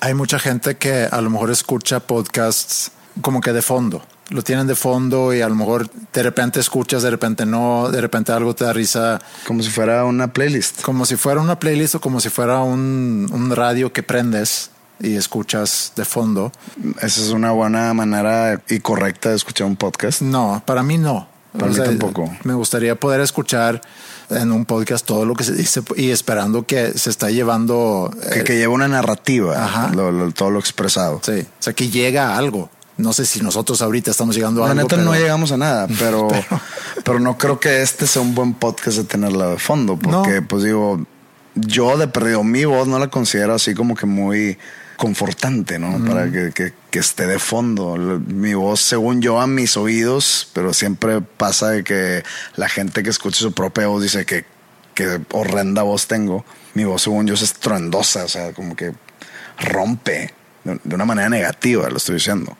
[0.00, 2.90] hay mucha gente que a lo mejor escucha podcasts
[3.22, 4.04] como que de fondo.
[4.28, 8.00] Lo tienen de fondo y a lo mejor de repente escuchas, de repente no, de
[8.00, 10.82] repente algo te da risa, Como si fuera una playlist.
[10.82, 14.71] como si fuera una playlist o como si fuera un, un radio que prendes
[15.02, 16.52] y escuchas de fondo.
[17.00, 20.22] Esa es una buena manera y correcta de escuchar un podcast.
[20.22, 21.28] No, para mí no.
[21.58, 22.30] Para mí tampoco.
[22.44, 23.82] Me gustaría poder escuchar
[24.30, 28.10] en un podcast todo lo que se dice y esperando que se está llevando.
[28.32, 29.90] Que, eh, que lleva una narrativa, Ajá.
[29.94, 31.20] lo- lo- todo lo expresado.
[31.22, 32.70] sí, o sea, que llega a algo.
[32.96, 34.82] No sé si nosotros ahorita estamos llegando a La algo.
[34.84, 36.28] neta no llegamos a nada, pero,
[37.04, 40.48] pero, no creo que este sea un buen podcast de tenerla de fondo, porque No.
[40.48, 41.04] pues digo,
[41.54, 44.56] yo de perdido mi voz no la considero así como que muy
[45.06, 45.98] confortante, ¿no?
[46.06, 47.96] Para que, que- que esté de fondo.
[47.96, 52.22] Mi voz, según yo, a mis oídos, pero siempre pasa de que
[52.54, 54.44] la gente que escucha su propia voz dice que,
[54.94, 56.44] que horrenda voz tengo.
[56.74, 58.92] Mi voz, según yo, es estruendosa, o sea, como que
[59.58, 62.56] rompe de una manera negativa, lo estoy diciendo.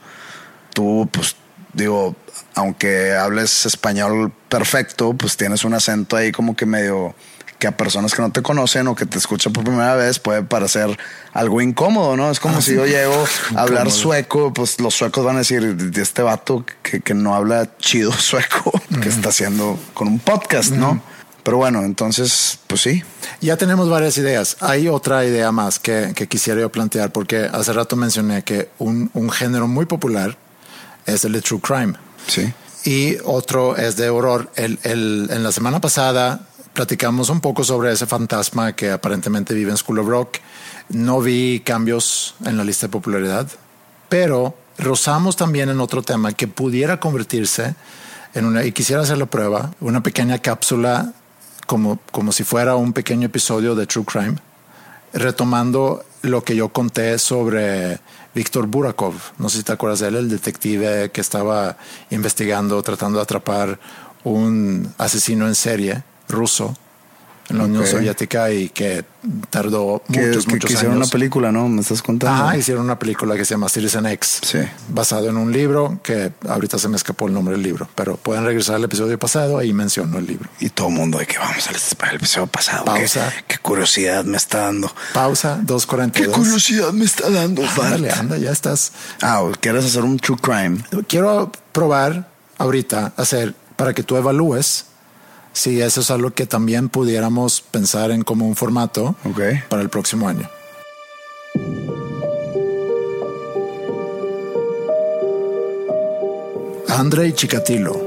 [0.75, 1.37] Tú, pues,
[1.75, 2.17] digo,
[2.57, 7.15] aunque hables español perfecto, pues tienes un acento ahí como que medio
[7.63, 10.43] que a personas que no te conocen o que te escuchan por primera vez puede
[10.43, 10.99] parecer
[11.33, 12.29] algo incómodo, ¿no?
[12.29, 13.15] Es como si yo llego
[13.57, 17.37] a hablar sueco, pues los suecos van a decir, de este vato que, que no
[17.37, 21.01] habla chido sueco, que está haciendo con un podcast, ¿no?
[21.45, 23.05] Pero bueno, entonces, pues sí.
[23.41, 24.57] Ya tenemos varias ideas.
[24.61, 29.09] Hay otra idea más que, que quisiera yo plantear, porque hace rato mencioné que un,
[29.15, 30.37] un género muy popular
[31.07, 31.95] es el de True Crime.
[32.27, 32.53] Sí.
[32.85, 34.51] Y otro es de horror.
[34.57, 36.41] El, el- en la semana pasada
[36.73, 40.39] platicamos un poco sobre ese fantasma que aparentemente vive en School of Rock.
[40.89, 43.49] No vi cambios en la lista de popularidad,
[44.09, 47.75] pero rozamos también en otro tema que pudiera convertirse
[48.35, 51.13] en una, y quisiera hacer la prueba, una pequeña cápsula
[51.67, 54.37] como, como si fuera un pequeño episodio de True Crime,
[55.13, 58.01] retomando lo que yo conté sobre
[58.35, 59.15] Víctor Burakov.
[59.39, 61.77] No sé si te acuerdas de él, el detective que estaba
[62.11, 63.79] investigando, tratando de atrapar
[64.25, 66.77] un asesino en serie ruso
[67.49, 67.87] en la Unión.
[67.87, 69.05] Soviética y que
[69.51, 71.09] tardó Que, muchos, que- muchos que hicieron años.
[71.09, 71.69] una película, ¿no?
[71.69, 72.45] Me estás contando.
[72.45, 74.59] Ajá, hicieron una película que se llama Citizen X, Sí.
[74.89, 78.45] basado en un libro que ahorita se me escapó el nombre del libro, pero pueden
[78.45, 80.49] regresar al episodio pasado, ahí menciono el libro.
[80.61, 82.85] Y todo el mundo de que vamos al, episodio pasado.
[82.87, 83.31] Pausa.
[83.37, 84.91] Qué, qué curiosidad me está dando.
[85.13, 86.31] Pausa, Qué 2.42.
[86.33, 87.63] curiosidad me está dando.
[87.83, 88.93] Ándale, anda, ya estás.
[89.21, 90.79] Ah, ¿quieres hacer un true crime?
[91.09, 94.87] Quiero probar ahorita hacer para que tú evalúes
[95.53, 99.15] si eso es algo que también pudiéramos pensar en como un formato
[99.69, 100.49] para el próximo año.
[106.89, 108.01] Andrei Chikatilo,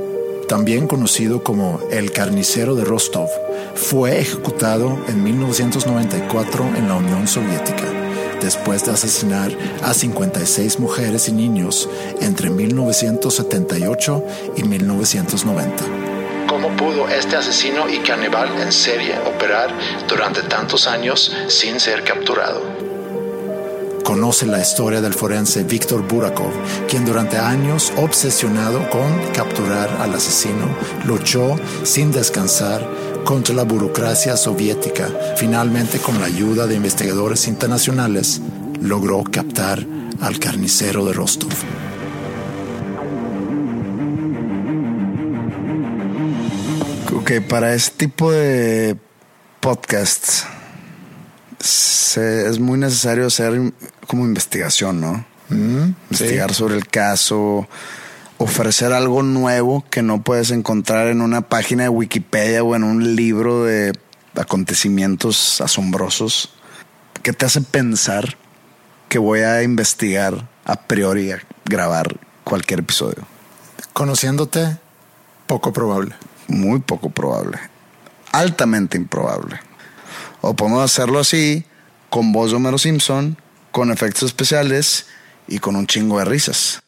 [0.48, 3.28] también conocido como el carnicero de Rostov,
[3.74, 7.92] fue ejecutado en 1994 en la Unión Soviética,
[8.42, 9.52] después de asesinar
[9.84, 11.90] a 56 mujeres y niños
[12.22, 14.24] entre 1978
[14.56, 16.15] y 1990.
[16.48, 19.70] ¿Cómo pudo este asesino y caníbal en serie operar
[20.08, 22.62] durante tantos años sin ser capturado?
[24.04, 26.52] Conoce la historia del forense Víctor Burakov,
[26.88, 32.88] quien durante años, obsesionado con capturar al asesino, luchó sin descansar
[33.24, 35.10] contra la burocracia soviética.
[35.38, 38.40] Finalmente, con la ayuda de investigadores internacionales,
[38.80, 39.84] logró captar
[40.22, 41.50] al carnicero de Rostov.
[47.26, 48.98] Ok, para este tipo de
[49.60, 50.46] podcasts
[51.60, 53.74] se- es muy necesario hacer
[54.06, 55.26] como investigación, ¿no?
[55.50, 57.68] Investigar sobre el caso,
[58.38, 63.16] ofrecer algo nuevo que no puedes encontrar en una página de Wikipedia o en un
[63.16, 63.94] libro de
[64.36, 66.52] acontecimientos asombrosos
[67.24, 68.38] que te hace pensar
[69.10, 73.26] que voy a investigar a priori a grabar cualquier episodio.
[73.94, 74.78] Conociéndote,
[75.48, 76.14] poco probable.
[76.48, 77.58] Muy poco probable.
[78.32, 79.60] Altamente improbable.
[80.42, 81.66] O podemos hacerlo así,
[82.10, 83.38] con voz de Homero Simpson,
[83.72, 85.08] con efectos especiales
[85.48, 86.82] y con un chingo de risas.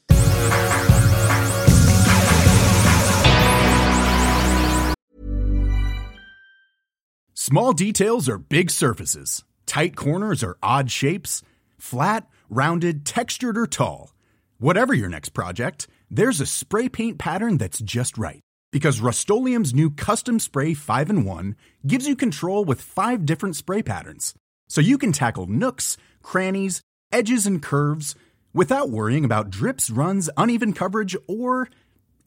[7.33, 9.45] Small details are big surfaces.
[9.65, 11.41] Tight corners are odd shapes.
[11.79, 14.13] Flat, rounded, textured, or tall.
[14.59, 18.41] Whatever your next project, there's a spray paint pattern that's just right.
[18.77, 21.55] Because Rust new Custom Spray 5 in 1
[21.87, 24.35] gives you control with five different spray patterns.
[24.69, 28.13] So you can tackle nooks, crannies, edges, and curves
[28.53, 31.69] without worrying about drips, runs, uneven coverage, or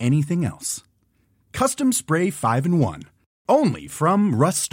[0.00, 0.82] anything else.
[1.52, 3.02] Custom Spray 5 in 1.
[3.48, 4.72] Only from Rust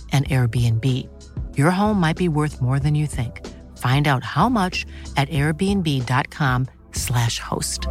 [0.11, 1.07] an Airbnb.
[1.55, 3.39] Your home might be worth more than you think.
[3.77, 4.85] Find out how much
[5.15, 7.87] at airbnb.com/slash host.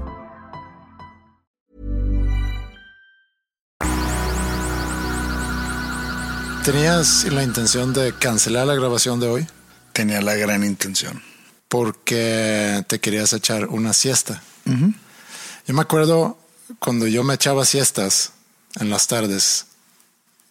[6.64, 9.46] ¿Tenías la intención de cancelar la grabación de hoy?
[9.94, 11.22] Tenía la gran intención.
[11.68, 14.42] Porque te querías echar una siesta.
[14.66, 16.36] Yo me acuerdo
[16.78, 18.32] cuando yo me echaba siestas
[18.78, 19.66] en las tardes,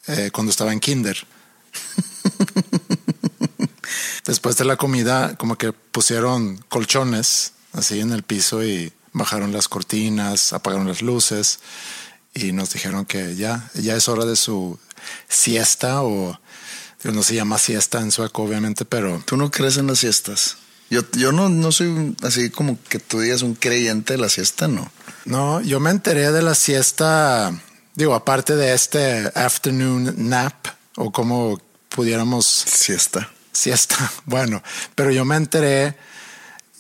[0.07, 1.15] eh, cuando estaba en kinder.
[4.30, 9.67] Después de la comida, como que pusieron colchones así en el piso y bajaron las
[9.67, 11.59] cortinas, apagaron las luces
[12.36, 14.77] y nos dijeron que ya, ya es hora de su
[15.27, 16.39] siesta o
[17.03, 19.19] no se llama siesta en sueco obviamente, pero...
[19.25, 20.57] ¿Tú no crees en las siestas?
[20.91, 24.67] Yo, yo no, no soy así como que tú digas un creyente de la siesta,
[24.67, 24.91] no.
[25.25, 27.51] No, yo me enteré de la siesta,
[27.95, 30.67] digo, aparte de este afternoon nap
[30.97, 31.59] o como
[31.89, 32.45] pudiéramos...
[32.45, 33.32] Siesta.
[33.52, 33.95] Siesta,
[34.26, 34.62] bueno,
[34.95, 35.95] pero yo me enteré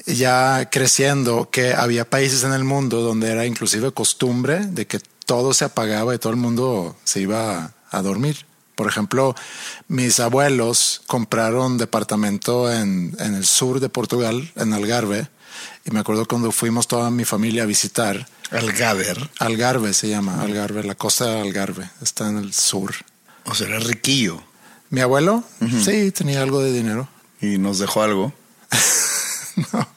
[0.05, 5.53] ya creciendo que había países en el mundo donde era inclusive costumbre de que todo
[5.53, 8.45] se apagaba y todo el mundo se iba a dormir.
[8.75, 9.35] Por ejemplo,
[9.87, 15.27] mis abuelos compraron departamento en, en el sur de Portugal, en Algarve,
[15.85, 18.27] y me acuerdo cuando fuimos toda mi familia a visitar.
[18.51, 19.15] Algarve.
[19.39, 22.93] Algarve se llama, Algarve, la costa de Algarve, está en el sur.
[23.45, 24.43] O sea, era riquillo.
[24.89, 25.43] ¿Mi abuelo?
[25.83, 27.07] Sí, tenía algo de dinero.
[27.41, 28.33] ¿Y nos dejó algo?
[29.73, 29.87] no.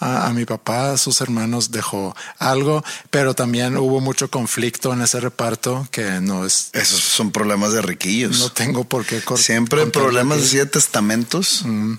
[0.00, 5.02] A, a, mi papá, a sus hermanos dejó algo, pero también hubo mucho conflicto en
[5.02, 6.70] ese reparto que no es.
[6.72, 8.38] Esos son problemas de riquillos.
[8.38, 9.44] No tengo por qué cortar.
[9.44, 11.62] Siempre problemas de testamentos.
[11.64, 11.94] Mm.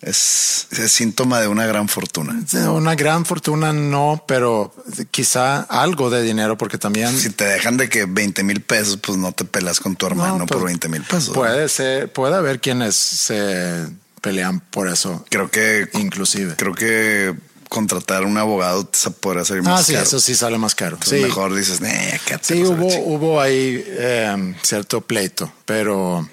[0.00, 2.40] Es, es, síntoma de una gran fortuna.
[2.70, 4.74] Una gran fortuna no, pero
[5.10, 7.14] quizá algo de dinero, porque también.
[7.16, 10.38] Si te dejan de que 20 mil pesos, pues no te pelas con tu hermano
[10.38, 11.34] no, pues, por 20 mil pesos.
[11.34, 13.88] Puede ser, puede haber quienes se
[14.22, 15.24] pelean por eso.
[15.28, 16.54] Creo que inclusive.
[16.56, 17.34] Creo que
[17.68, 18.90] contratar un abogado
[19.20, 20.04] podría salir más ah, sí, caro.
[20.04, 20.96] eso sí sale más caro.
[20.96, 21.24] Entonces sí.
[21.24, 26.28] Mejor dices, eh, sí, hubo, hubo ahí eh, cierto pleito, pero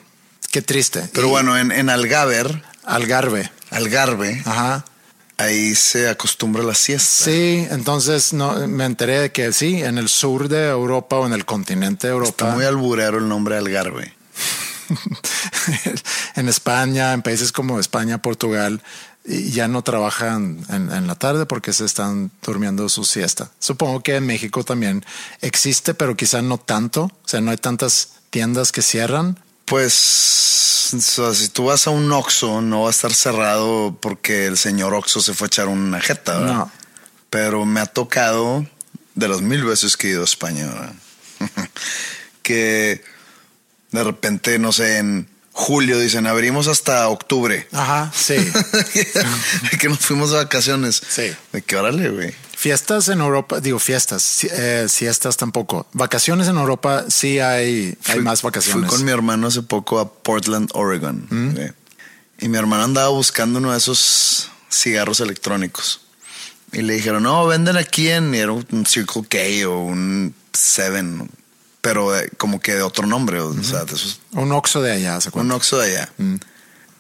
[0.52, 1.08] qué triste.
[1.14, 3.52] Pero y bueno, en, en Algaver, Algarve.
[3.72, 4.86] Algarve, Ajá.
[5.38, 7.26] ahí se acostumbra la siesta.
[7.26, 11.34] Sí, entonces no, me enteré de que sí, en el sur de Europa o en
[11.34, 12.46] el continente de Europa.
[12.46, 14.14] Está muy alburero el nombre Algarve.
[16.36, 18.82] en España, en países como España, Portugal,
[19.26, 23.52] ya no trabajan en, en, la tarde porque se están durmiendo su siesta.
[23.60, 25.06] Supongo que en México también
[25.42, 27.04] existe, pero quizá no tanto.
[27.04, 29.38] O sea, no hay tantas tiendas que cierran.
[29.68, 34.46] Pues o sea, si tú vas a un Oxxo, no va a estar cerrado porque
[34.46, 36.54] el señor Oxxo se fue a echar una jeta, ¿verdad?
[36.54, 36.72] No.
[37.30, 38.66] Pero me ha tocado
[39.16, 40.94] de las mil veces que he ido a España, ¿verdad?
[42.42, 43.04] que
[43.92, 47.68] de repente, no sé, en julio dicen abrimos hasta octubre.
[47.74, 48.36] Ajá, sí.
[49.80, 51.02] que nos fuimos de vacaciones.
[51.10, 51.34] Sí.
[51.52, 52.34] De que órale, güey.
[52.60, 55.86] Fiestas en Europa, digo fiestas, eh, siestas tampoco.
[55.94, 58.90] Vacaciones en Europa sí hay, hay Fui- más vacaciones.
[58.90, 61.28] Fui con mi hermano hace poco a Portland, Oregon.
[61.30, 61.72] güey.
[62.40, 66.02] Y mi hermano andaba buscando uno de esos cigarros electrónicos.
[66.72, 71.30] Y le dijeron, no, venden aquí en era un Circle K o un Seven,
[71.82, 73.40] pero eh, como que de otro nombre.
[73.40, 75.52] O sea, de esos Un Oxxo de allá, ¿se un?
[75.52, 76.10] Oxxo de allá.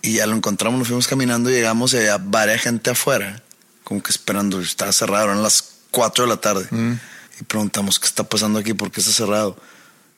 [0.03, 3.41] Y ya lo encontramos, nos fuimos caminando, llegamos y había varias gente afuera,
[3.87, 4.59] como que esperando.
[4.59, 6.67] Estaba cerrado, eran las 4 de la tarde.
[7.39, 8.73] Y preguntamos, ¿qué está pasando aquí?
[8.73, 9.57] ¿Por qué está cerrado?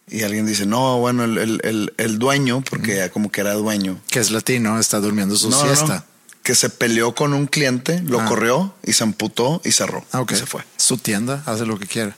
[0.08, 3.54] Y alguien dice, no, bueno, el, el, el, el dueño, porque ya como que era
[3.54, 4.02] dueño.
[4.10, 6.06] Que es latino, está durmiendo su No, no, no, siesta.
[6.42, 8.26] que se peleó con un cliente, lo Ah.
[8.26, 10.04] corrió y se amputó y cerró.
[10.12, 10.26] Ah.
[10.28, 10.64] Y se fue.
[10.78, 12.16] Su tienda, hace lo que quiera.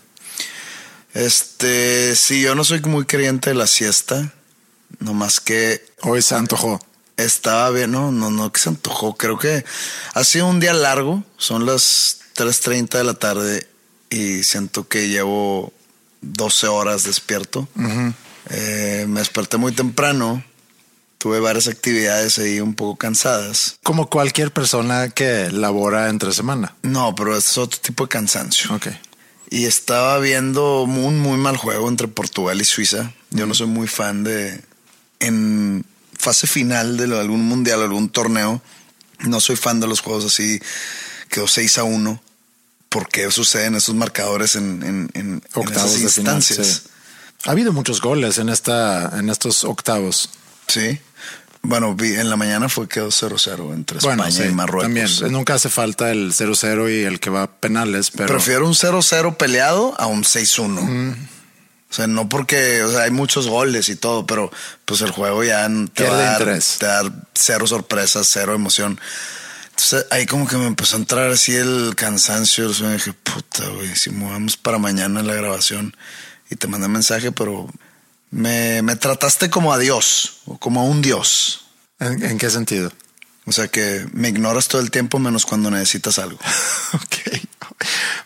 [1.14, 4.32] Este, sí, yo no soy muy creyente de la siesta,
[5.00, 6.80] nomás que Hoy se antojó.
[7.24, 9.16] Estaba bien, no, no, no, que se antojó.
[9.16, 9.64] Creo que
[10.14, 11.24] ha sido un día largo.
[11.38, 13.68] Son las 3.30 de la tarde
[14.10, 15.74] y siento que llevo
[16.22, 17.68] 12 horas despierto.
[18.50, 20.44] Eh, me desperté muy temprano.
[21.18, 23.78] Tuve varias actividades ahí un poco cansadas.
[23.84, 26.76] Como cualquier persona que labora entre semana.
[26.82, 28.74] No, pero es otro tipo de cansancio.
[28.74, 28.88] Ok.
[29.52, 33.12] Y estaba viendo un muy mal juego entre Portugal y Suiza.
[33.30, 34.64] Yo no soy muy fan de.
[35.20, 35.86] En
[36.22, 38.62] fase final de algún mundial, algún torneo,
[39.20, 40.60] no soy fan de los juegos así.
[41.30, 42.22] Quedó 6 a 1.
[42.90, 46.36] ¿Por qué suceden esos marcadores en, en, en- en Octavos esas de final.
[46.36, 46.68] instancias?
[46.84, 46.90] sí.
[47.46, 50.30] Ha habido muchos goles en esta, en estos octavos.
[50.68, 51.00] Sí.
[51.64, 54.84] Bueno, vi- en la mañana fue quedó 0-0 entre Bueno, España sí, y Marruecos.
[54.84, 55.32] también.
[55.32, 59.38] Nunca hace falta el 0-0 y el que va a penales, pero Prefiero un 0-0
[59.38, 61.16] peleado a un 6-1.
[61.92, 64.50] O sea, no porque, o sea, hay muchos goles y todo, pero
[64.86, 66.40] pues el juego ya te va dar,
[66.80, 69.00] te va a dar cero sorpresas, cero emoción.
[69.72, 72.66] Entonces ahí como que me empezó a entrar así el cansancio.
[72.66, 75.96] el sueño, dije, puta, güey, si movemos para mañana la grabación
[76.50, 77.68] y te mandé mensaje, pero
[78.34, 81.66] Me, me trataste como a Dios o como a un Dios.
[82.00, 82.90] ¿En, en qué sentido?
[83.46, 86.40] O sea que me ignoras todo el tiempo menos cuando necesitas algo.
[86.94, 87.40] ok.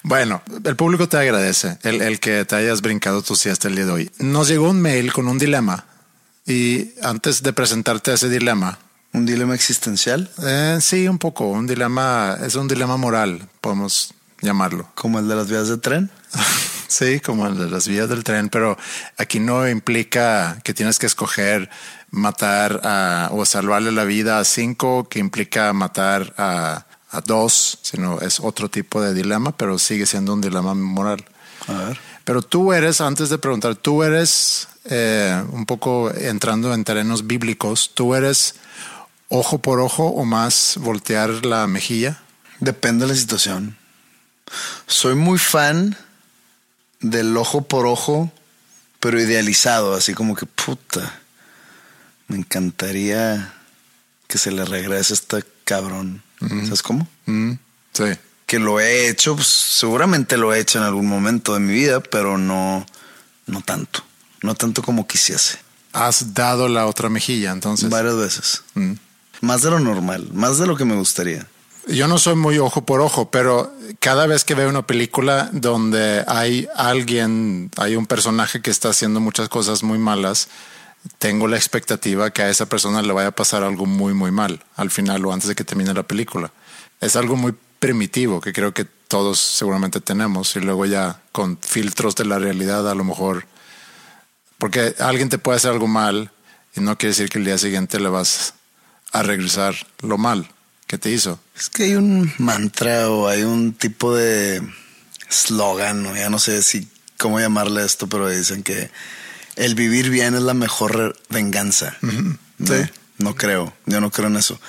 [0.04, 3.86] Bueno, el público te agradece el, el, que te hayas brincado tu siesta el día
[3.86, 4.12] de hoy.
[4.20, 5.86] Nos llegó un mail con un dilema
[6.46, 8.78] y antes de presentarte ese dilema.
[9.14, 10.30] ¿Un dilema existencial?
[10.44, 11.48] Eh, sí, un poco.
[11.48, 14.90] Un dilema, es un dilema moral, podemos llamarlo.
[14.94, 16.12] ¿Como el de las vías de tren?
[16.88, 18.78] sí, como el de las vías del tren, pero
[19.18, 21.70] aquí no implica que tienes que escoger
[22.16, 28.20] matar a, o salvarle la vida a cinco, que implica matar a, a dos, sino
[28.22, 31.24] es otro tipo de dilema, pero sigue siendo un dilema moral.
[31.68, 32.00] A ver.
[32.24, 37.92] Pero tú eres, antes de preguntar, tú eres eh, un poco entrando en terrenos bíblicos,
[37.94, 38.56] tú eres
[39.30, 42.22] ojo por ojo o más voltear la mejilla.
[42.60, 43.78] Depende de la situación.
[44.88, 45.98] Soy muy fan
[47.00, 48.32] del ojo por ojo,
[49.00, 51.22] pero idealizado, así como que puta.
[52.28, 53.54] Me encantaría
[54.28, 56.24] que se le regrese a este cabrón.
[56.40, 57.08] ¿Sabes cómo?
[57.94, 58.04] Sí.
[58.46, 62.02] Que lo he hecho, pues, seguramente lo he hecho en algún momento de mi vida,
[62.02, 62.86] pero no,
[63.48, 64.04] no tanto.
[64.42, 65.58] No tanto como quisiese.
[65.94, 67.90] Has dado la otra mejilla, entonces.
[67.90, 68.64] Varias veces.
[69.42, 71.48] Más de lo normal, más de lo que me gustaría.
[71.88, 76.24] Yo no soy muy ojo por ojo, pero cada vez que veo una película donde
[76.28, 80.48] hay alguien, hay un personaje que está haciendo muchas cosas muy malas,
[81.18, 84.64] tengo la expectativa que a esa persona le vaya a pasar algo muy, muy mal
[84.76, 86.52] al final o antes de que termine la película.
[87.02, 92.16] Es algo muy primitivo que creo que todos seguramente tenemos y luego ya con filtros
[92.16, 93.46] de la realidad a lo mejor,
[94.58, 96.32] porque alguien te puede hacer algo mal
[96.76, 98.56] y no quiere decir que el día siguiente le vas
[99.12, 100.50] a regresar lo mal
[100.88, 101.40] que te hizo.
[101.56, 104.62] Es que hay un mantra o hay un tipo de
[105.30, 106.88] slogan, ya no sé si
[107.18, 108.90] cómo llamarle esto, pero dicen que
[109.56, 111.96] el vivir bien es la mejor venganza.
[112.02, 112.38] Uh -huh.
[112.58, 112.68] ¿no?
[112.68, 112.90] Sí.
[113.18, 114.60] no creo, yo no creo en eso.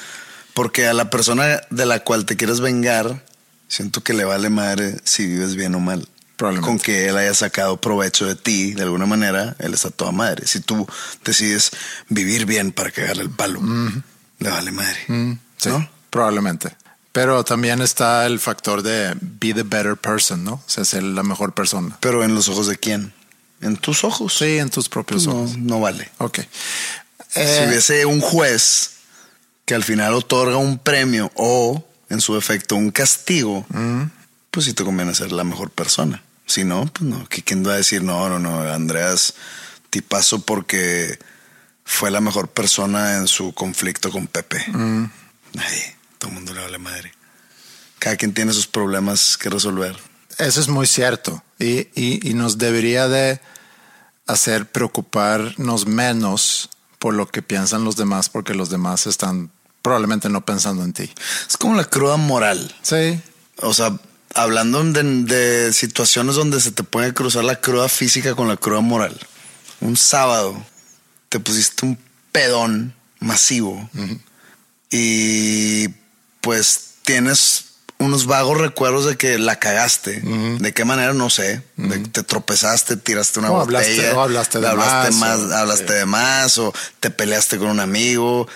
[0.55, 3.25] Porque a la persona de la cual te quieres vengar,
[3.69, 6.09] siento que le vale madre si vives bien o mal.
[6.37, 10.47] Con que él haya sacado provecho de ti de alguna manera, él está toda madre.
[10.47, 10.87] Si tú
[11.25, 11.71] decides
[12.11, 14.03] vivir bien para cagarle el palo, Uh -huh.
[14.41, 14.99] le vale madre.
[15.09, 15.39] Uh -huh.
[15.57, 15.89] sí, ¿no?
[16.11, 16.77] Probablemente.
[17.13, 20.53] Pero también está el factor de be the better person, ¿no?
[20.55, 21.97] O sea, ser la mejor persona.
[22.01, 23.15] Pero en los ojos de quién?
[23.61, 24.37] En tus ojos.
[24.37, 25.57] Sí, en tus propios ojos.
[25.57, 26.11] No vale.
[26.19, 26.41] Ok.
[27.29, 28.93] si hubiese un juez
[29.65, 34.03] que al final otorga un premio o, en su efecto, un castigo, mm.
[34.51, 36.23] pues sí te conviene ser la mejor persona.
[36.47, 37.27] Si no, pues no.
[37.29, 38.61] ¿Quién va a decir no, no, no?
[38.73, 39.35] Andreas
[39.91, 41.19] tipazo porque
[41.85, 44.65] fue la mejor persona en su conflicto con Pepe.
[44.69, 45.11] Mm.
[45.55, 45.97] Nadie.
[46.19, 47.13] Todo el mundo le vale madre.
[47.99, 49.97] Cada quien tiene sus problemas que resolver.
[50.39, 51.43] Eso es muy cierto.
[51.59, 53.41] Y, y, y nos debería de
[54.27, 56.69] hacer preocuparnos menos
[56.99, 59.51] por lo que piensan los demás, porque los demás están
[59.83, 61.11] probablemente no pensando en ti.
[61.49, 62.75] Es como la cruda moral.
[62.83, 63.21] Sí.
[63.59, 63.97] O sea,
[64.35, 68.81] hablando de, de, situaciones donde se te puede cruzar la cruda física con la cruda
[68.81, 69.17] moral.
[69.81, 70.61] Un sábado
[71.29, 71.99] te pusiste un
[72.33, 74.21] pedón masivo uh -huh.
[74.91, 75.89] y
[76.41, 77.66] pues tienes
[77.99, 80.21] unos vagos recuerdos de que la cagaste.
[80.23, 80.59] Uh -huh.
[80.59, 81.63] De qué manera, no sé.
[81.77, 81.89] Uh -huh.
[81.89, 83.79] de, te tropezaste, tiraste una o botella.
[83.79, 85.39] Hablaste, o hablaste de hablaste más.
[85.39, 88.47] más o, hablaste de más o te peleaste con un amigo.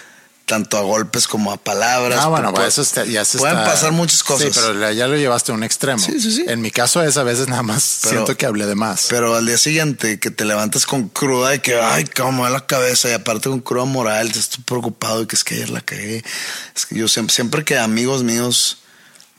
[0.47, 2.19] Tanto a golpes como a palabras.
[2.21, 4.53] Ah, bueno, pues, eso está, ya se Pueden está, pasar muchas cosas.
[4.53, 6.05] Sí, pero ya lo llevaste a un extremo.
[6.05, 6.45] Sí, sí, sí.
[6.49, 9.07] En mi caso es a veces nada más pero, siento que hablé de más.
[9.09, 13.09] Pero al día siguiente que te levantas con cruda de que, ay, cómo la cabeza
[13.09, 16.25] y aparte con cruda moral, te estoy preocupado de que es que ayer la cagué.
[16.75, 18.79] Es que yo siempre, siempre que amigos míos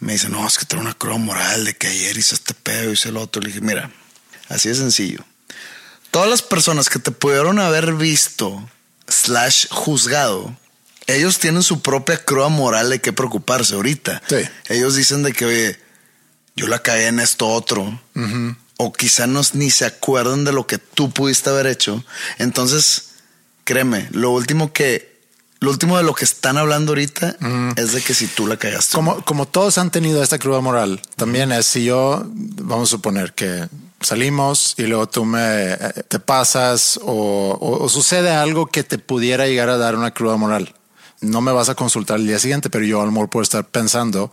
[0.01, 2.91] me dicen, no, es que tengo una cruda moral de que ayer hice este pedo,
[2.91, 3.41] hice el otro.
[3.41, 3.91] Le dije, mira,
[4.49, 5.23] así de sencillo.
[6.09, 8.67] Todas las personas que te pudieron haber visto
[9.07, 10.57] slash juzgado,
[11.05, 14.23] ellos tienen su propia cruda moral de qué preocuparse ahorita.
[14.27, 14.37] Sí.
[14.69, 15.79] Ellos dicen de que, oye,
[16.55, 17.83] yo la cagué en esto otro.
[17.83, 18.57] Uh -huh.
[18.77, 22.03] O quizá no, ni se acuerdan de lo que tú pudiste haber hecho.
[22.39, 23.09] Entonces,
[23.65, 25.10] créeme, lo último que
[25.61, 27.69] lo último de lo que están hablando ahorita mm.
[27.75, 28.95] es de que si tú la cagaste.
[28.95, 33.33] Como, como todos han tenido esta cruda moral, también es si yo, vamos a suponer
[33.33, 38.97] que salimos y luego tú me te pasas o, o, o, sucede algo que te
[38.97, 40.73] pudiera llegar a dar una cruda moral.
[41.21, 43.63] No me vas a consultar el día siguiente, pero yo a lo mejor puedo estar
[43.63, 44.31] pensando,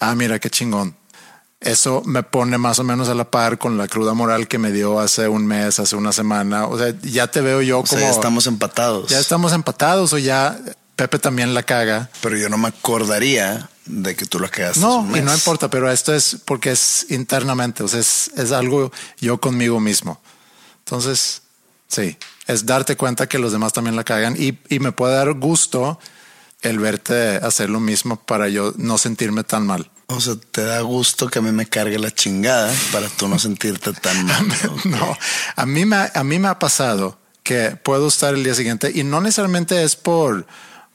[0.00, 0.96] ah, mira qué chingón.
[1.64, 4.70] Eso me pone más o menos a la par con la cruda moral que me
[4.70, 6.66] dio hace un mes, hace una semana.
[6.66, 7.98] O sea, ya te veo yo o como.
[7.98, 9.08] Sea, ya estamos empatados.
[9.08, 10.58] Ya estamos empatados o ya
[10.96, 12.10] Pepe también la caga.
[12.20, 14.80] Pero yo no me acordaría de que tú la cagaste.
[14.80, 17.82] No, y no importa, pero esto es porque es internamente.
[17.82, 20.20] O sea, es, es algo yo conmigo mismo.
[20.80, 21.42] Entonces,
[21.94, 25.32] Sí, es darte cuenta que los demás también la cagan y, y me puede dar
[25.34, 26.00] gusto
[26.62, 29.90] el verte hacer lo mismo para yo no sentirme tan mal.
[30.16, 33.38] O sea, te da gusto que a mí me cargue la chingada para tú no
[33.38, 34.46] sentirte tan mal.
[34.84, 35.16] No,
[35.56, 39.04] a mí me, a mí me ha pasado que puedo estar el día siguiente y
[39.04, 40.46] no necesariamente es por,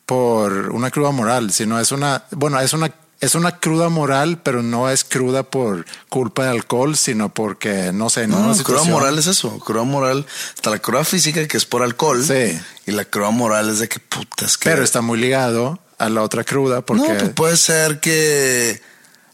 [0.06, 2.92] por una cruda moral, sino es una, bueno, es una,
[3.22, 8.10] es una cruda moral, pero no es cruda por culpa de alcohol, sino porque, no
[8.10, 9.60] sé, en No, una no, cruda situación- moral es eso.
[9.60, 12.24] Cruda moral, está la cruda física que es por alcohol.
[12.26, 12.60] Sí.
[12.88, 14.70] Y la cruda moral es de que putas que.
[14.70, 17.10] Pero está muy ligado a la otra cruda porque...
[17.14, 18.82] No, pues puede ser que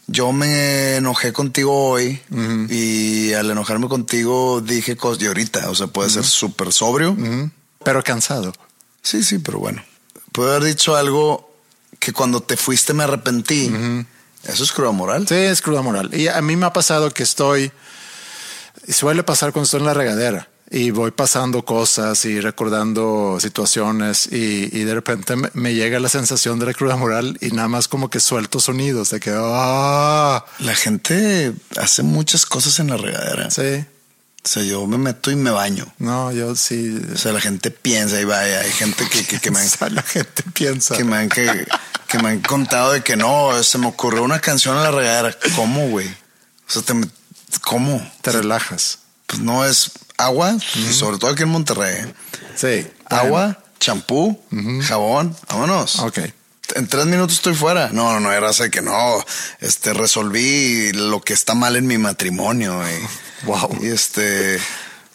[0.06, 2.20] yo me enojé contigo hoy
[2.70, 5.22] y al enojarme contigo dije cosas.
[5.22, 7.16] Y ahorita, o sea, puede ser súper sobrio.
[7.84, 8.52] Pero cansado.
[9.02, 9.82] Sí, sí, pero bueno.
[10.32, 11.50] Puedo haber dicho algo
[11.98, 13.70] que cuando te fuiste me arrepentí.
[14.44, 15.26] Eso es cruda moral.
[15.26, 16.10] Sí, es cruda moral.
[16.14, 17.72] Y a mí me ha pasado que estoy,
[18.88, 24.68] suele pasar cuando estoy en la regadera y voy pasando cosas y recordando situaciones y,
[24.76, 27.86] y de repente me, me llega la sensación de la cruda moral y nada más
[27.88, 33.48] como que suelto sonidos de que, ah, La gente hace muchas cosas en la regadera.
[33.50, 33.84] sí,
[34.44, 35.86] O sea, yo me meto y me baño.
[35.98, 37.00] no, yo sí.
[37.14, 38.60] O sea, la gente piensa y vaya.
[38.60, 40.96] Hay gente que, que, que me han, la gente piensa.
[40.96, 41.66] que me han, que,
[42.08, 45.36] que me han contado de que no, se me ocurrió una canción en la regadera.
[45.54, 46.08] ¿Cómo, güey?
[46.08, 46.94] O sea, te,
[47.60, 48.04] ¿cómo?
[48.22, 48.98] Te relajas.
[49.26, 51.96] Pues no es agua, y sobre todo aquí en Monterrey.
[51.96, 52.14] ¿eh?
[52.56, 52.90] Sí.
[53.06, 54.40] Agua, champú,
[54.82, 55.98] jabón, vámonos.
[56.00, 56.20] Ok.
[56.74, 57.90] En tres minutos estoy fuera.
[57.92, 59.24] No, no, no, era así que no.
[59.60, 62.82] Este resolví lo que está mal en mi matrimonio.
[62.88, 63.78] Y, Wow.
[63.82, 64.58] y este.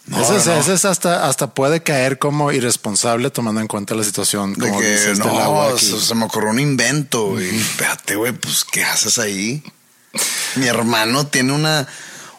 [0.06, 0.62] no, ese, es, no, no.
[0.62, 4.54] ese es hasta, hasta puede caer como irresponsable tomando en cuenta la situación.
[4.54, 5.86] De Como que dices, del no, agua aquí.
[5.86, 7.42] se, se me ocurrió un invento.
[7.42, 9.62] Y espérate, güey, pues, ¿qué haces ahí?
[10.56, 11.88] Mi hermano tiene una,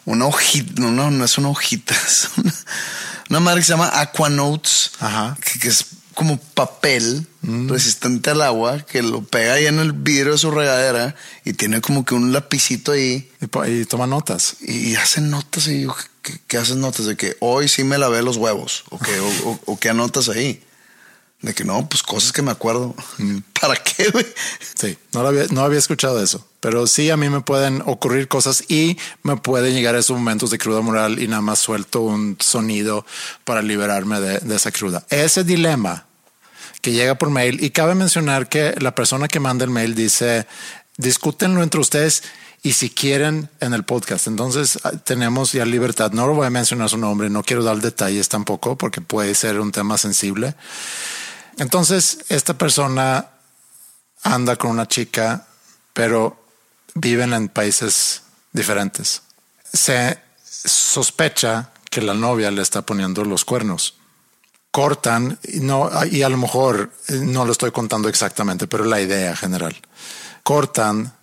[0.05, 2.53] una hojita, no, no, no es una hojita, es una,
[3.29, 5.37] una madre que se llama Aquanotes, Ajá.
[5.43, 10.33] que, que es como papel resistente al agua, que lo pega ahí en el vidrio
[10.33, 14.57] de su regadera y tiene como que un lapicito ahí Y, y toma notas.
[14.61, 17.07] y hacen notas y yo, ¿qué, qué haces notas?
[17.07, 20.29] De que hoy sí me lavé los huevos o que, o, o- o qué anotas
[20.29, 20.63] ahí.
[21.43, 22.95] De que no, pues cosas que me acuerdo.
[23.61, 24.11] ¿Para qué?
[24.75, 28.63] Sí, no, había, no había escuchado eso, pero sí a mí me pueden ocurrir cosas
[28.69, 33.05] y me pueden llegar esos momentos de cruda moral y nada más suelto un sonido
[33.43, 35.05] para liberarme de, de esa cruda.
[35.09, 36.05] Ese dilema
[36.81, 40.47] que llega por mail y cabe mencionar que la persona que manda el mail dice
[40.97, 42.23] discútenlo entre ustedes
[42.61, 44.27] y si quieren en el podcast.
[44.27, 46.11] Entonces ah, tenemos ya libertad.
[46.11, 49.59] No lo voy a mencionar su nombre, no quiero dar detalles tampoco porque puede ser
[49.59, 50.55] un tema sensible.
[51.57, 53.29] Entonces esta persona
[54.23, 55.45] anda con una chica,
[55.93, 56.45] pero
[56.95, 59.21] viven en países diferentes.
[59.71, 63.95] Se sospecha que la novia le está poniendo los cuernos.
[64.71, 68.99] Cortan, y no, y a lo mejor eh, no lo estoy contando exactamente, pero la
[68.99, 69.79] idea general.
[70.41, 71.13] Cortan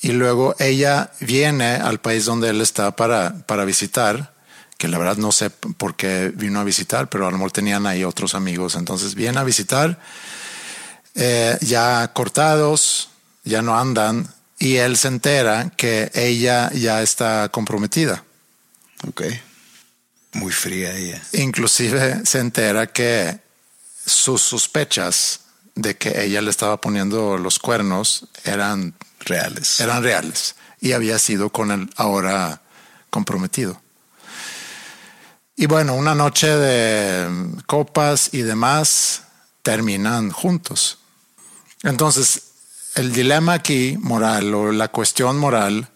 [0.00, 4.32] y luego ella viene al país donde él está para, para visitar,
[4.78, 7.86] que la verdad no sé por qué vino a visitar, pero a lo mejor tenían
[7.86, 8.74] ahí otros amigos.
[8.74, 9.98] Entonces viene a visitar
[11.14, 13.08] eh, ya cortados,
[13.44, 18.24] ya no andan, y él se entera que ella ya está comprometida.
[19.06, 19.22] Ok.
[20.32, 21.22] Muy fría ella.
[21.32, 23.40] Inclusive se entera que
[24.04, 25.40] sus sospechas
[25.74, 29.80] de que ella le estaba poniendo los cuernos eran Reales.
[29.80, 32.62] eran reales y había sido con el ahora
[33.10, 33.80] comprometido.
[35.58, 37.28] Y bueno, una noche de
[37.64, 39.22] copas y demás
[39.62, 40.98] terminan juntos.
[41.82, 42.42] Entonces,
[42.94, 45.88] el dilema aquí moral o la cuestión moral,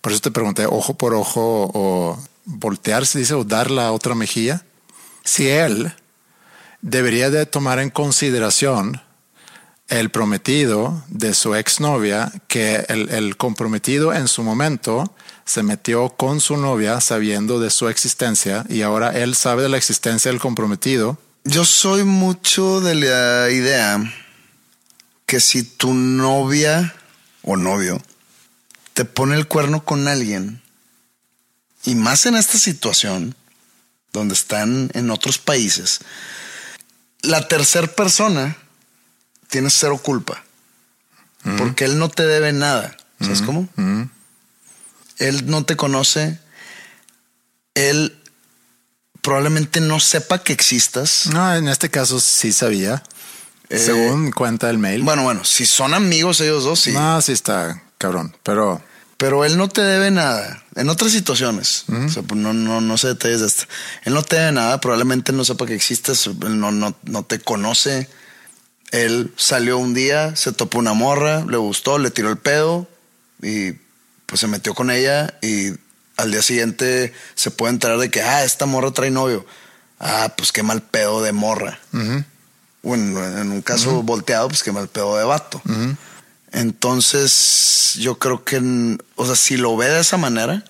[0.00, 4.14] por eso te pregunté, ojo por ojo o voltear, se dice, o dar la otra
[4.14, 4.64] mejilla.
[5.24, 5.92] Si él
[6.80, 9.02] debería de tomar en consideración
[9.92, 15.14] el prometido de su exnovia, que el, el comprometido en su momento
[15.44, 19.76] se metió con su novia sabiendo de su existencia y ahora él sabe de la
[19.76, 21.18] existencia del comprometido.
[21.44, 24.00] Yo soy mucho de la idea
[25.26, 26.94] que si tu novia
[27.42, 28.00] o novio
[28.94, 30.62] te pone el cuerno con alguien,
[31.84, 33.34] y más en esta situación,
[34.12, 36.00] donde están en otros países,
[37.22, 38.56] la tercera persona
[39.52, 40.42] tiene cero culpa.
[41.58, 42.96] Porque él no te debe nada.
[43.20, 43.68] ¿Sabes cómo?
[45.18, 46.38] Él no te conoce.
[47.74, 48.18] Él
[49.20, 51.26] probablemente no sepa que existas.
[51.26, 53.02] No, en este caso sí sabía,
[53.68, 55.02] Eh, según cuenta el mail.
[55.02, 56.92] Bueno, bueno, si son amigos ellos dos, sí.
[56.92, 58.82] No, sí está cabrón, pero
[59.18, 60.64] Pero él no te debe nada.
[60.74, 61.84] En otras situaciones.
[61.88, 63.68] O sea, pues, no, no, no sé detalles de esta.
[64.04, 67.38] Él no te debe nada, probablemente no sepa que existes, él no, no, no te
[67.38, 68.08] conoce.
[68.92, 72.86] Él salió un día, se topó una morra, le gustó, le tiró el pedo
[73.42, 73.72] y
[74.26, 75.72] pues se metió con ella y
[76.18, 79.44] al día siguiente se puede enterar de que, ah, esta morra trae novio.
[79.98, 81.80] Ah, pues qué mal pedo de morra.
[82.82, 85.62] Bueno, en un caso volteado, pues qué mal pedo de vato.
[86.52, 90.64] Entonces, yo creo que, o sea, si lo ve de esa manera,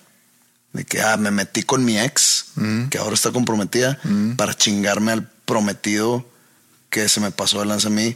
[0.71, 2.45] de que, ah, me metí con mi ex,
[2.89, 3.99] que ahora está comprometida,
[4.37, 6.25] para chingarme al prometido
[6.93, 8.15] que se me pasó de lanza a mí,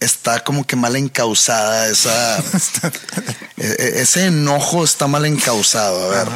[0.00, 2.38] está como que mal encausada esa.
[3.58, 6.10] e- e- ese enojo está mal encausado.
[6.12, 6.28] A ver,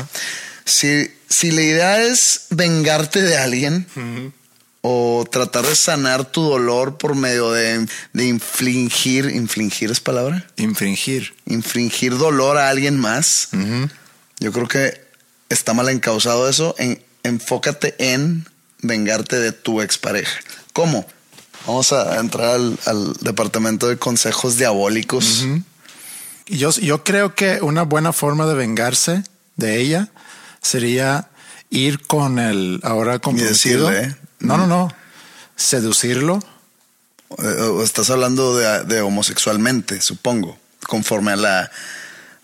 [0.65, 3.87] si, si la idea es vengarte de alguien,
[4.83, 11.35] o tratar de sanar tu dolor por medio de, de infligir, infligir es palabra, Infringir.
[11.47, 13.49] infringir dolor a alguien más.
[14.41, 15.01] Yo creo que
[15.49, 16.75] está mal encausado eso.
[16.79, 18.45] En, enfócate en
[18.81, 20.41] vengarte de tu expareja.
[20.73, 21.07] ¿Cómo?
[21.67, 25.47] Vamos a entrar al, al departamento de consejos diabólicos.
[26.47, 29.23] Yo, yo creo que una buena forma de vengarse
[29.57, 30.09] de ella
[30.61, 31.29] sería
[31.71, 33.89] ir con el ahora comprometido.
[33.89, 34.17] decirle, ¿eh?
[34.41, 34.93] No, no, no.
[35.57, 36.41] Seducirlo.
[37.39, 41.71] Eh, o estás hablando de, de homosexualmente, supongo, conforme a la,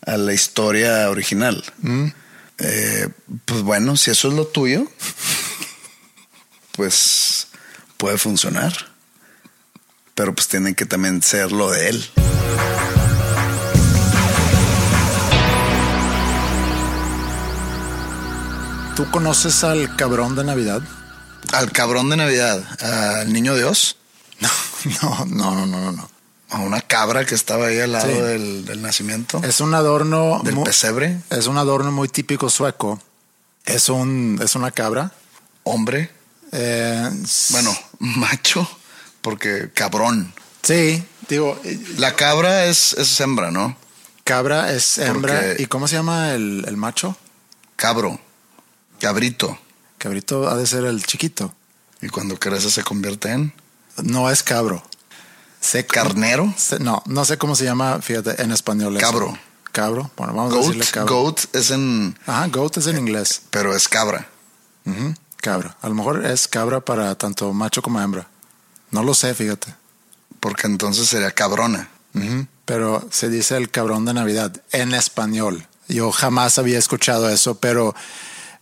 [0.06, 1.62] a la historia original.
[2.58, 3.08] Eh,
[3.44, 4.90] pues bueno, si eso es lo tuyo,
[6.72, 7.48] pues
[7.96, 8.72] puede funcionar.
[10.18, 12.10] Pero pues tiene que también ser lo de él.
[18.96, 20.82] ¿Tú conoces al cabrón de Navidad?
[21.52, 22.62] Al cabrón de Navidad,
[23.20, 23.96] al niño Dios,
[25.02, 26.10] No, no, no, no, no, no.
[26.50, 28.20] a una cabra que estaba ahí al lado Sí.
[28.20, 30.40] del, del nacimiento, Es un adorno.
[30.44, 33.00] del mu- pesebre, Es un adorno muy típico sueco.
[33.64, 35.12] Es un, es una cabra.
[35.62, 36.10] hombre,
[36.50, 37.10] Eh,
[37.50, 38.66] bueno, macho,
[39.22, 40.32] porque cabrón.
[40.62, 43.76] sí, digo, eh, La cabra es, es hembra, ¿no?
[44.24, 45.34] cabra es hembra.
[45.40, 47.16] Porque- ¿Y cómo se llama el, el macho?
[47.76, 48.20] Cabro,
[49.00, 49.58] cabrito.
[49.98, 51.54] Cabrito ha de ser el chiquito.
[52.02, 53.52] Y cuando crece se convierte en
[54.02, 54.82] No es cabro.
[55.60, 56.54] Sé carnero.
[56.78, 58.96] no, no sé cómo se llama, fíjate, en español.
[58.96, 59.04] eso.
[59.06, 59.38] Cabro.
[59.72, 60.10] Cabro.
[60.16, 61.14] Bueno, vamos a decirle cabro.
[61.22, 63.42] goat es en, Ajá, goat es en inglés.
[63.50, 64.28] pero es cabra.
[65.40, 65.76] Cabra.
[65.82, 68.28] A lo mejor es cabra para tanto macho como hembra.
[68.90, 69.74] No lo sé, fíjate.
[70.40, 71.88] Porque entonces sería cabrona.
[72.64, 75.66] Pero se dice el cabrón de Navidad en español.
[75.88, 77.94] Yo jamás había escuchado eso, pero,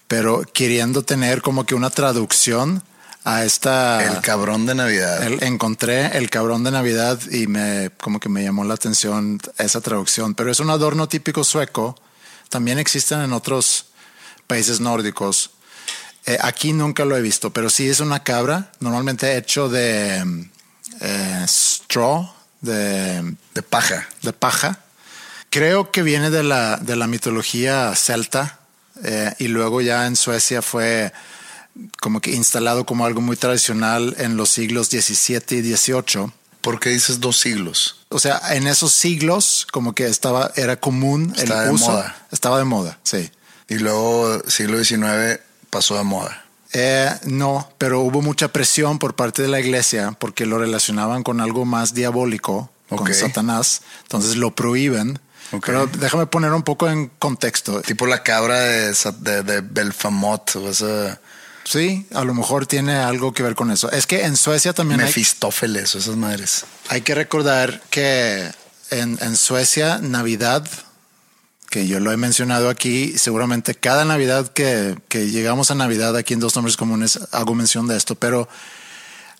[0.08, 2.82] pero queriendo tener como que una traducción
[3.24, 4.04] a esta.
[4.04, 5.22] El cabrón de Navidad.
[5.24, 9.80] el- encontré el cabrón de Navidad y me como que me llamó la atención esa
[9.80, 10.34] traducción.
[10.34, 11.98] Pero es un adorno típico sueco.
[12.48, 13.86] También existen en otros
[14.46, 15.50] países nórdicos.
[16.26, 20.50] Eh, aquí nunca lo he visto, pero sí es una cabra, normalmente hecho de mm,
[21.00, 22.28] eh, straw,
[22.60, 24.08] de de paja.
[24.22, 24.80] de paja.
[25.50, 28.58] Creo que viene de la, de la mitología celta
[29.04, 31.12] eh, y luego ya en Suecia fue
[32.00, 36.32] como que instalado como algo muy tradicional en los siglos XVII y XVIII.
[36.60, 38.04] ¿Por qué dices dos siglos?
[38.08, 41.90] O sea, en esos siglos como que estaba, era común Estaba el de uso.
[41.92, 42.26] moda.
[42.32, 43.30] Estaba de moda, sí.
[43.68, 45.40] Y luego, siglo XIX,
[45.76, 46.44] pasó de moda.
[46.72, 51.40] Eh, no, pero hubo mucha presión por parte de la iglesia porque lo relacionaban con
[51.40, 52.98] algo más diabólico, Ok.
[53.02, 53.82] con Satanás.
[54.02, 55.18] Entonces lo prohíben.
[55.52, 55.64] Ok.
[55.66, 57.80] Pero déjame poner un poco en contexto.
[57.82, 60.56] Tipo la cabra de, de, de Belfamot.
[60.56, 61.20] O esa
[61.64, 63.90] Sí, a lo mejor tiene algo que ver con eso.
[63.90, 66.64] Es que en Suecia también hay, Mefistófeles o esas madres.
[66.88, 68.50] hay que recordar que
[68.90, 70.64] en, en Suecia Navidad,
[71.76, 76.40] que yo lo he mencionado aquí, seguramente cada Navidad que, llegamos a Navidad aquí en
[76.40, 78.48] Dos Nombres Comunes hago mención de esto, pero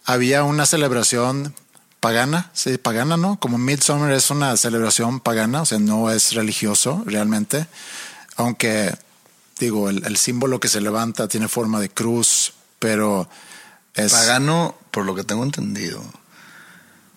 [0.05, 1.55] había una celebración
[1.99, 3.41] pagana, sí, pagana, ¿no?
[3.41, 7.68] Como Midsummer es una celebración pagana, o sea, no es religioso realmente,
[8.37, 8.95] aunque
[9.59, 13.30] digo, el, el símbolo que se levanta tiene forma de cruz, pero
[13.95, 14.12] es...
[14.12, 16.03] Pagano, por lo que tengo entendido,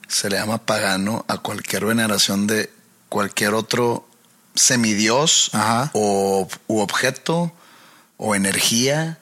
[0.07, 2.72] se le llama pagano a cualquier veneración de
[3.09, 4.09] cualquier otro
[4.60, 5.89] semidios Ajá.
[5.93, 7.51] o u objeto
[8.18, 9.18] o energía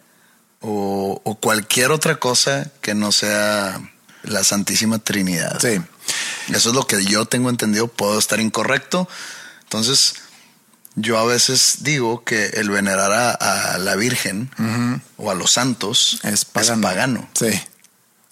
[0.62, 3.80] o, o cualquier otra cosa que no sea
[4.24, 5.60] la Santísima Trinidad.
[5.62, 5.80] Sí.
[6.54, 7.88] Eso es lo que yo tengo entendido.
[7.88, 9.08] Puedo estar incorrecto.
[9.64, 10.16] Entonces,
[10.96, 14.50] yo a veces digo que el venerar a, a la Virgen
[15.18, 16.82] o a los santos Es pagano.
[16.82, 17.30] pagano.
[17.34, 17.50] Sí.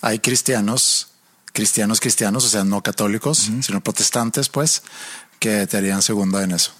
[0.01, 1.09] Hay cristianos,
[1.53, 4.81] cristianos cristianos, o sea, no católicos, sino protestantes, pues,
[5.39, 6.71] que te harían segunda en eso.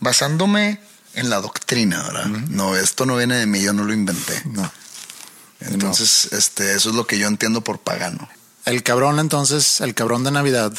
[0.00, 0.80] Basándome
[1.14, 2.26] en la doctrina, ¿verdad?
[2.26, 4.42] No, esto no viene de mí, yo no lo inventé.
[4.46, 4.70] No.
[5.60, 8.28] Entonces, este, eso es lo que yo entiendo por pagano.
[8.64, 10.72] El cabrón, entonces, el cabrón de Navidad,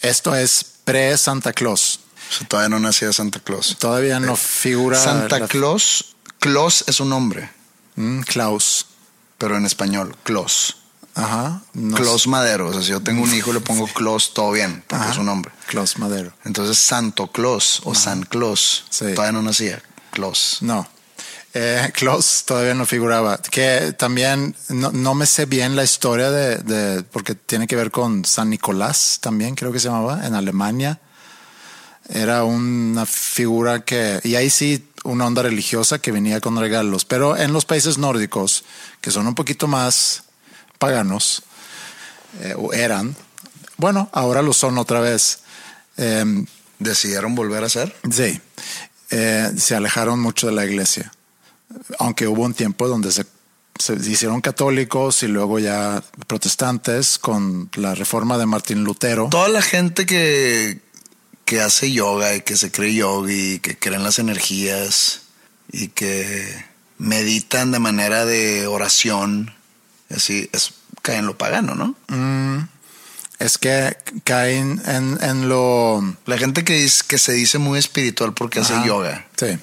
[0.00, 2.00] esto es pre-Santa Claus.
[2.30, 3.76] O sea, todavía no nacía Santa Claus.
[3.78, 4.98] Todavía no figura.
[4.98, 7.50] Santa la- Claus, Claus es un nombre,
[7.96, 8.86] Mm, Klaus.
[9.38, 10.76] pero en español, Claus.
[11.14, 11.62] Ajá.
[11.74, 12.28] no sé.
[12.28, 12.68] Madero.
[12.68, 15.12] O sea, si yo tengo un hijo, le pongo Claus, todo bien, porque Ajá.
[15.12, 15.52] es un nombre.
[15.66, 16.32] Klaus Madero.
[16.44, 19.06] Entonces, Santo Claus o San Claus, Sí.
[19.14, 19.82] todavía no nacía.
[20.10, 20.58] Claus.
[20.60, 20.88] No.
[21.54, 21.92] Eh,
[22.46, 23.36] todavía no figuraba.
[23.38, 27.90] Que también no, no me sé bien la historia de, de- porque tiene que ver
[27.90, 30.98] con San Nicolás también, creo que se llamaba, en Alemania.
[32.08, 37.04] Era una figura que, y ahí sí, una onda religiosa que venía con regalos.
[37.04, 38.64] Pero en los países nórdicos,
[39.00, 40.24] que son un poquito más
[40.82, 41.44] paganos,
[42.40, 43.14] eh, o eran,
[43.76, 45.38] bueno, ahora lo son otra vez.
[45.96, 46.44] Em,
[46.80, 47.94] ¿Decidieron volver a ser?
[48.10, 48.40] Sí,
[49.10, 51.12] eh, se alejaron mucho de la iglesia,
[52.00, 53.24] aunque hubo un tiempo donde se,
[53.78, 59.28] se hicieron católicos y luego ya protestantes con la reforma de Martín Lutero.
[59.30, 60.80] Toda la gente que,
[61.44, 65.20] que hace yoga y que se cree yogi, que creen las energías
[65.70, 66.64] y que
[66.98, 69.54] meditan de manera de oración,
[70.14, 71.94] así, es, cae en lo pagano, ¿no?
[72.08, 72.66] Mm,
[73.38, 76.02] es que caen en, en lo...
[76.26, 79.26] La gente que, dice- que se dice muy espiritual porque hace yoga.
[79.36, 79.58] Sí,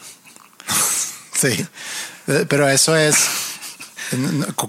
[1.33, 1.65] sí,
[2.27, 3.15] Eh, pero eso es...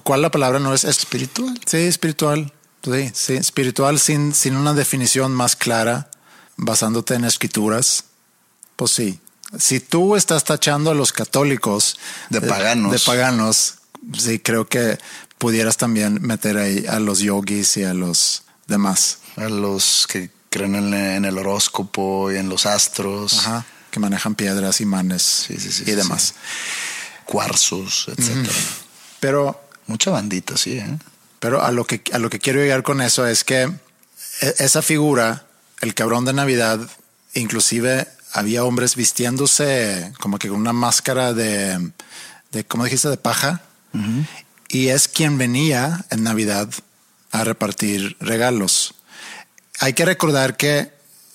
[0.04, 0.84] ¿Cuál la palabra no es?
[0.84, 1.58] Espiritual.
[1.66, 2.52] Sí, espiritual.
[2.84, 6.10] Sí, sí, espiritual sin, sin una definición más clara,
[6.56, 8.04] basándote en escrituras.
[8.76, 9.18] Pues sí.
[9.58, 12.92] Si tú estás tachando a los católicos De paganos.
[12.92, 13.74] de paganos,
[14.16, 14.98] sí creo que
[15.40, 19.18] pudieras también meter ahí a los yogis y a los demás.
[19.36, 24.34] A los que creen en, en el horóscopo y en los astros, Ajá, que manejan
[24.36, 26.34] piedras, imanes Sí, sí, sí, y demás.
[27.24, 28.54] cuarzos, etcétera.
[29.20, 30.98] Pero Mucha bandita, sí, ¿eh?
[31.40, 33.62] Pero a lo que a lo que quiero llegar con eso es que
[34.40, 35.46] e- esa figura,
[35.80, 36.78] el cabrón de Navidad,
[37.34, 41.90] inclusive había hombres vistiéndose como que con una máscara de,
[42.52, 43.08] de ¿cómo dijiste?
[43.08, 43.62] de paja.
[44.72, 46.68] Y es quien venía en Navidad
[47.32, 48.94] a repartir regalos.
[49.80, 50.92] Hay que recordar que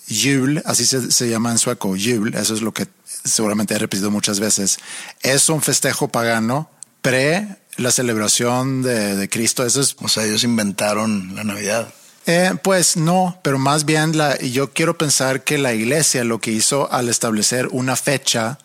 [0.10, 2.88] Jul, así se, se llama en sueco, Jul, eso es lo que
[3.26, 4.78] seguramente he repetido muchas veces,
[5.22, 6.70] es un festejo pagano
[7.02, 9.66] pre la celebración de, de Cristo.
[9.66, 11.94] Eso es O sea, ellos inventaron la Navidad.
[12.26, 16.52] eh, pues no, pero más bien la, yo quiero pensar que la iglesia lo que
[16.52, 18.60] hizo al establecer una fecha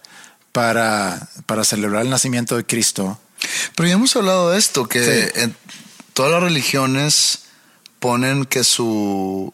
[0.52, 3.18] para, para celebrar el nacimiento de Cristo.
[3.74, 5.40] Pero ya hemos hablado de esto, que Sí.
[5.40, 5.56] en
[6.14, 7.40] todas las religiones
[7.98, 9.52] ponen que su,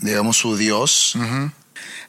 [0.00, 1.14] digamos, su Dios.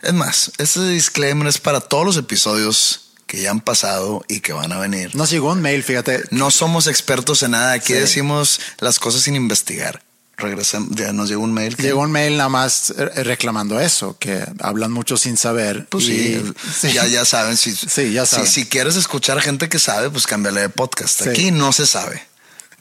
[0.01, 4.53] Es más, este disclaimer es para todos los episodios que ya han pasado y que
[4.53, 5.15] van a venir.
[5.15, 6.23] Nos llegó un mail, fíjate.
[6.29, 7.99] No somos expertos en nada, aquí Sí.
[7.99, 10.03] decimos las cosas sin investigar.
[10.37, 11.75] Regresamos, ya nos llegó un mail.
[11.77, 15.85] que- Llegó un mail nada más eh, reclamando eso, que hablan mucho sin saber.
[15.89, 16.43] Pues Y-
[16.77, 17.55] sí, Ya, ya saben.
[17.55, 18.47] Si, Sí, ya si- saben.
[18.51, 21.23] Si, quieres escuchar gente que sabe, pues cámbiale de podcast.
[21.23, 21.29] Sí.
[21.29, 22.21] Aquí no se sabe.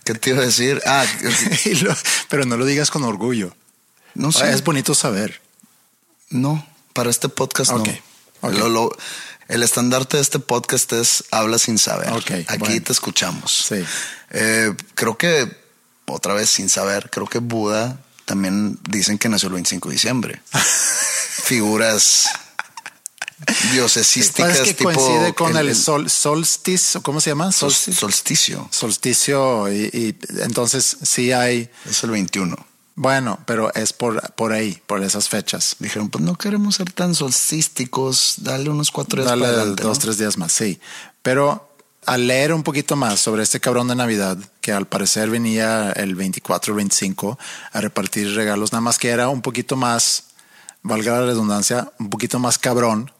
[0.04, 0.82] ¿Qué te iba a decir?
[0.84, 1.04] Ah,
[1.82, 1.96] lo-
[2.28, 3.54] pero no lo digas con orgullo.
[4.14, 4.50] no sé.
[4.50, 5.40] Es bonito saber.
[6.30, 8.48] No, para este podcast Ok, no.
[8.48, 8.54] ok.
[8.54, 8.96] Lo- lo-
[9.48, 12.10] el estandarte de este podcast es habla sin saber.
[12.12, 12.82] Ok, Aquí bueno.
[12.82, 13.66] te escuchamos.
[13.68, 13.84] Sí.
[14.30, 15.62] Eh, creo que,
[16.06, 20.42] otra vez sin saber, creo que Buda también dicen que nació el 25 de diciembre.
[21.44, 22.26] Figuras
[23.72, 27.52] diosesísticas es que tipo coincide con el, sol, solstice, ¿o ¿cómo se llama?
[27.52, 28.68] solsticio.
[28.70, 32.56] solsticio y, y entonces sí hay, Es el 21.
[32.94, 35.76] bueno, pero es por, por ahí, por esas fechas.
[35.78, 39.82] Dijeron, pues no queremos ser tan solstísticos, dale unos cuatro días Dale para adelante.
[39.82, 40.02] dos, ¿no?
[40.02, 40.80] tres días más, sí.
[41.22, 41.73] Pero
[42.06, 46.14] al leer un poquito más sobre este cabrón de Navidad, que al parecer venía el
[46.14, 47.38] 24 o 25
[47.72, 50.24] a repartir regalos, nada más que era un poquito más,
[50.82, 53.10] valga la redundancia, un poquito más cabrón.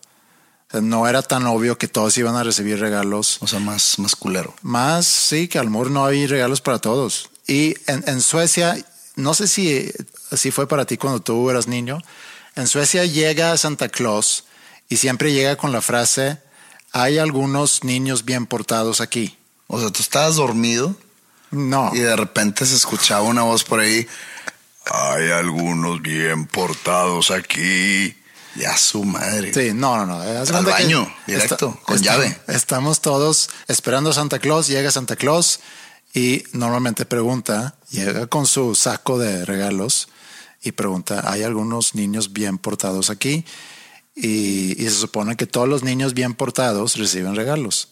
[0.69, 3.39] O sea, No era tan obvio que todos iban a recibir regalos.
[3.41, 4.55] O sea, más, más culero.
[4.63, 7.31] Más, sí, que al mejor no hay regalos para todos.
[7.47, 8.77] Y en, en Suecia,
[9.17, 9.91] no sé si,
[10.33, 11.99] si fue para ti cuando tú eras niño,
[12.57, 14.45] en Suecia llega Santa Claus
[14.89, 16.39] y siempre llega con la frase,
[16.95, 19.37] hay algunos niños bien portados aquí.
[19.67, 20.95] O sea, tú estabas dormido
[21.51, 24.07] No, y de repente se escuchaba una voz por ahí.
[24.87, 28.17] Hay algunos bien portados aquí.
[28.55, 29.53] Ya su madre.
[29.53, 30.21] sí, no, no, no.
[30.21, 32.39] Al baño, directo, con llave.
[32.47, 35.59] Estamos todos esperando a Santa Claus, llega Santa Claus
[36.15, 40.09] y normalmente pregunta, llega con su saco de regalos
[40.63, 43.45] y pregunta, ¿hay algunos niños bien portados aquí?
[44.15, 47.89] Y, y se supone que todos los niños bien portados reciben regalos.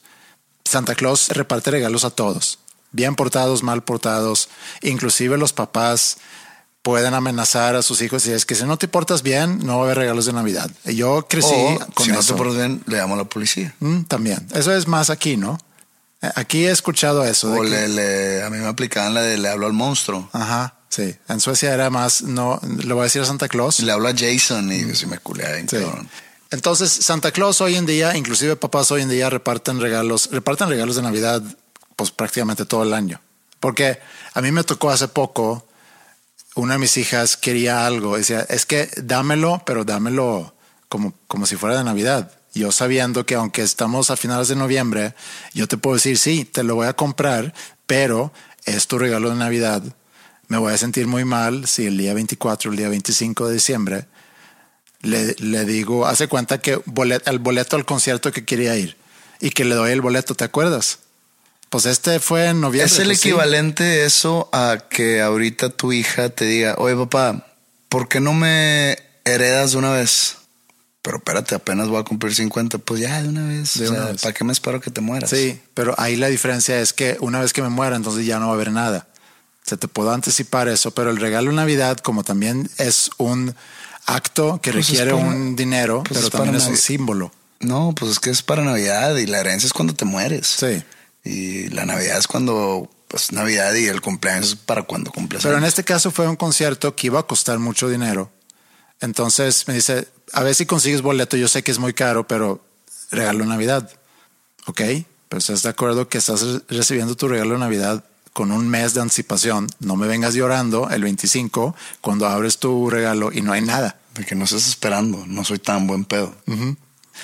[0.65, 2.59] Santa Claus reparte regalos a todos,
[2.93, 4.49] bien portados, mal portados,
[4.83, 6.19] inclusive los papás
[6.83, 9.83] pueden amenazar a sus hijos y es que si no te portas bien, no va
[9.83, 10.71] a haber regalos de Navidad.
[10.85, 12.33] Yo crecí O, con si no eso.
[12.35, 13.75] te portas bien, le llamo a la policía.
[13.81, 14.47] Mm, también.
[14.55, 15.59] Eso es más aquí, ¿no?
[16.23, 17.51] Eh, Aquí he escuchado eso.
[17.51, 20.29] de O que- le, le- a mí me aplicaban la de le hablo al monstruo.
[20.33, 21.17] Ajá, sí.
[21.29, 23.81] En Suecia era más, no, le voy a decir a Santa Claus.
[23.81, 25.79] Le hablo a Jason y si me culea Sí.
[26.51, 30.97] Entonces, Santa Claus hoy en día, inclusive papás hoy en día reparten regalos, reparten regalos
[30.97, 31.43] de Navidad,
[31.97, 33.23] pues prácticamente todo el año.
[33.59, 33.99] Porque
[34.35, 35.67] a mí me tocó hace poco,
[36.55, 40.55] una de mis hijas quería algo, decía, es que dámelo, pero dámelo
[40.91, 42.31] como, como si fuera de Navidad.
[42.53, 45.15] Yo sabiendo que aunque estamos a finales de noviembre,
[45.55, 47.55] yo te puedo decir, sí, te lo voy a comprar,
[47.87, 48.31] pero
[48.67, 49.83] es tu regalo de Navidad.
[50.49, 54.07] Me voy a sentir muy mal si el día 24, el día 25 de diciembre,
[55.01, 58.97] le, le digo, hace cuenta que bolet- el boleto al concierto que quería ir
[59.41, 60.99] y que le doy el boleto, ¿te acuerdas?
[61.71, 62.87] Pues este fue en noviembre.
[62.93, 63.29] Es el pues sí.
[63.29, 67.47] equivalente eso a que ahorita tu hija te diga, oye papá,
[67.89, 70.37] ¿por qué no me heredas de una vez?
[71.01, 73.75] Pero espérate, apenas voy a cumplir 50, pues ya de una vez.
[73.79, 74.21] De O sea, una vez.
[74.23, 75.31] ¿Para qué me espero que te mueras?
[75.31, 78.47] Sí, pero ahí la diferencia es que una vez que me muera, entonces ya no
[78.49, 79.09] va a haber nada.
[79.65, 83.55] Se te puedo anticipar eso, pero el regalo de Navidad, como también es un
[84.07, 87.33] acto que Pues es requiere para- un dinero, pues pero es también es un símbolo.
[87.61, 90.47] No, pues es que es para Navidad y la herencia es cuando te mueres.
[90.49, 90.83] Sí.
[91.25, 95.43] Y la Navidad es cuando, pues Navidad y el cumpleaños es para cuando cumples.
[95.45, 98.33] Pero en este caso fue un concierto que iba a costar mucho dinero.
[99.01, 102.65] Entonces me dice, a ver si consigues boleto, yo sé que es muy caro, pero
[103.13, 103.89] regalo Navidad.
[104.67, 104.81] Ok,
[105.29, 108.95] pero estás de acuerdo que estás re- recibiendo tu regalo de Navidad con un mes
[108.95, 109.69] de anticipación.
[109.81, 113.99] No me vengas llorando el 25 cuando abres tu regalo y no hay nada.
[114.15, 116.35] De que no estés esperando, no soy tan buen pedo.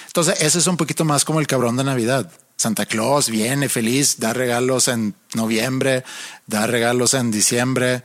[0.07, 2.31] Entonces, ese es un poquito más como el cabrón de Navidad.
[2.57, 6.03] Santa Claus viene feliz, da regalos en noviembre,
[6.47, 8.03] da regalos en diciembre,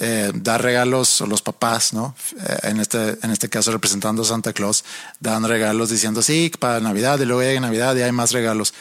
[0.00, 2.14] eh, da regalos a los papás, ¿no?
[2.38, 4.84] Eh, en, este, en este caso, representando a Santa Claus,
[5.20, 8.74] dan regalos diciendo sí, para Navidad, y luego llega Navidad y hay más regalos.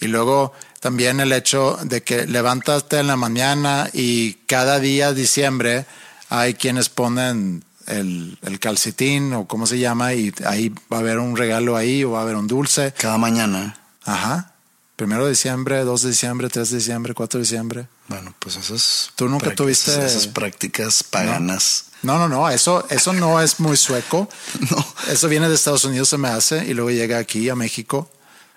[0.00, 5.86] Y luego también el hecho de que levántate en la mañana y cada día diciembre
[6.28, 11.18] hay quienes ponen el, el calcetín o cómo se llama y ahí va a haber
[11.18, 12.92] un regalo ahí o va a haber un dulce.
[12.98, 13.78] Cada mañana.
[14.04, 14.52] Ajá.
[14.96, 17.86] Primero de diciembre, 2 de diciembre, 3 de diciembre, 4 de diciembre.
[18.08, 19.10] Bueno, pues esas.
[19.14, 21.84] ¿Tú nunca tuviste- esas prácticas paganas?
[22.02, 24.28] No, no, no, eso, eso no es muy sueco.
[24.70, 24.84] No.
[25.08, 28.10] Eso viene de Estados Unidos, se me hace, y luego llega aquí a México.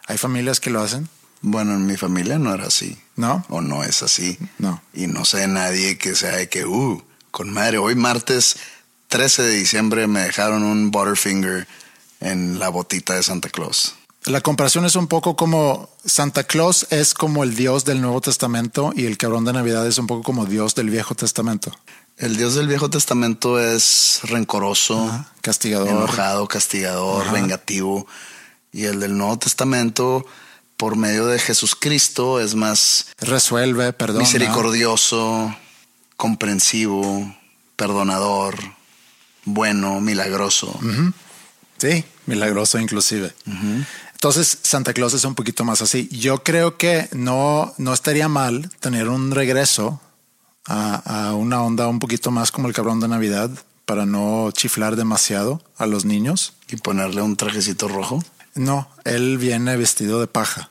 [0.08, 1.08] Hay familias que lo hacen,
[1.42, 2.98] Bueno, en mi familia no era así.
[3.16, 3.46] ¿no?
[3.50, 4.38] O no es así.
[4.58, 4.82] No.
[4.94, 8.58] Y no sé de nadie que sea de que, uh, con madre, hoy martes
[9.10, 11.68] 13 de diciembre me dejaron un Butterfinger
[12.20, 13.96] en la botita de Santa Claus.
[14.26, 18.94] La comparación es un poco como Santa Claus es como el Dios del Nuevo Testamento
[18.96, 21.72] y el cabrón de Navidad es un poco como Dios del Viejo Testamento.
[22.18, 25.88] El Dios del Viejo Testamento es rencoroso, Ajá, castigador.
[25.90, 27.34] enojado, castigador, Ajá.
[27.34, 28.06] vengativo.
[28.72, 30.24] Y el del Nuevo Testamento,
[30.82, 34.22] por medio de Jesucristo, es más Resuelve, perdona.
[34.22, 35.56] misericordioso,
[36.18, 37.36] comprensivo,
[37.76, 38.58] perdonador,
[39.46, 40.80] bueno, milagroso.
[41.78, 43.32] Sí, milagroso inclusive.
[44.14, 46.10] Entonces, Santa Claus es un poquito más así.
[46.12, 50.02] Yo creo que no, no estaría mal tener un regreso
[50.66, 53.52] a, a una onda un poquito más como el cabrón de Navidad
[53.86, 56.54] para no chiflar demasiado a los niños.
[56.70, 58.24] Y ponerle un trajecito rojo.
[58.56, 60.70] No, él viene vestido de paja.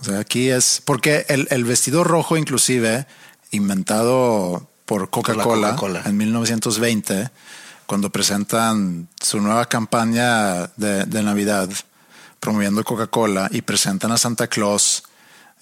[0.00, 3.06] O sea, aquí es porque el, el vestido rojo inclusive
[3.50, 7.30] inventado por Coca-Cola en 1920,
[7.86, 11.68] cuando presentan su nueva campaña de, de Navidad
[12.40, 15.04] promoviendo Coca-Cola y presentan a Santa Claus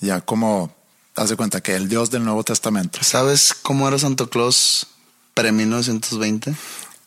[0.00, 0.74] ya como,
[1.16, 3.00] haz de cuenta que el Dios del Nuevo Testamento.
[3.02, 4.86] ¿Sabes cómo era Santa Claus
[5.34, 6.54] pre-1920?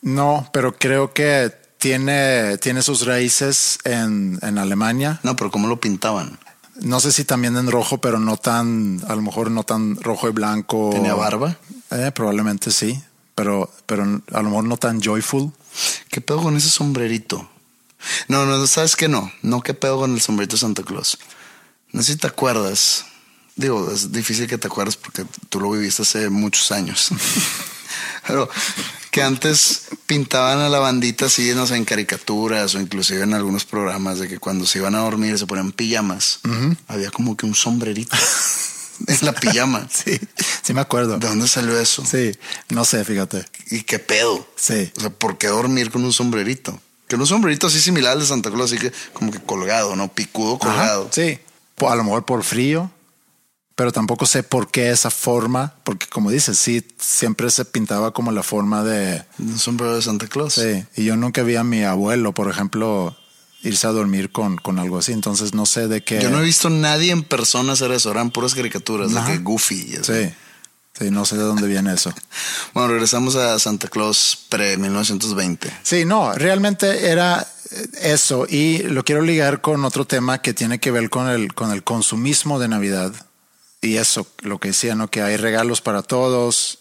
[0.01, 5.19] No, pero creo que tiene, tiene sus raíces en, en Alemania.
[5.23, 6.37] No, pero ¿cómo lo pintaban?
[6.79, 10.29] No sé si también en rojo, pero no tan, a lo mejor no tan rojo
[10.29, 10.91] y blanco.
[10.93, 11.57] ¿Tenía barba?
[11.89, 13.01] Eh, probablemente sí,
[13.33, 15.51] pero, pero a lo mejor no tan joyful.
[16.11, 17.49] ¿Qué pedo con ese sombrerito?
[18.27, 19.31] No, no, ¿sabes qué no?
[19.41, 21.17] No, ¿qué pedo con el sombrerito Santa Claus?
[21.93, 23.05] No sé si te acuerdas.
[23.55, 27.09] Digo, es difícil que te acuerdes porque tú lo viviste hace muchos años.
[28.27, 28.49] Pero
[29.11, 33.65] que antes pintaban a la bandita así, no sé, en caricaturas o inclusive en algunos
[33.65, 36.39] programas de que cuando se iban a dormir se ponían pijamas.
[36.87, 38.15] Había como que un sombrerito
[39.07, 39.87] en la pijama.
[39.93, 40.19] Sí,
[40.63, 41.17] sí me acuerdo.
[41.19, 42.05] ¿De dónde salió eso?
[42.05, 42.31] Sí,
[42.69, 43.45] no sé, fíjate.
[43.69, 44.47] ¿Y qué pedo?
[44.55, 44.91] Sí.
[44.97, 46.79] O sea, ¿por qué dormir con un sombrerito?
[47.07, 50.07] Que un sombrerito así similar al de Santa Claus, así que como que colgado, ¿no?
[50.13, 51.09] Picudo Ajá, colgado.
[51.11, 51.37] sí.
[51.75, 52.89] Po- A lo mejor por frío,
[53.81, 58.31] pero tampoco sé por qué esa forma, porque como dices, sí, siempre se pintaba como
[58.31, 59.23] la forma de...
[59.39, 60.53] Un sombrero de Santa Claus.
[60.53, 63.17] Sí, y yo nunca vi a mi abuelo, por ejemplo,
[63.63, 66.21] irse a dormir con, con algo así, entonces no sé de qué...
[66.21, 69.95] Yo no he visto nadie en persona hacer eso, eran puras caricaturas, de que Goofy.
[69.95, 70.13] así.
[70.13, 70.33] Sí,
[70.99, 72.13] sí, no sé de dónde viene eso.
[72.75, 75.71] Bueno, regresamos a Santa Claus pre-1920.
[75.81, 77.47] Sí, no, realmente era
[77.99, 81.71] eso y lo quiero ligar con otro tema que tiene que ver con el, con
[81.71, 83.11] el consumismo de Navidad
[83.81, 85.09] y eso, lo que decía, ¿no?
[85.09, 86.79] Que hay regalos para todos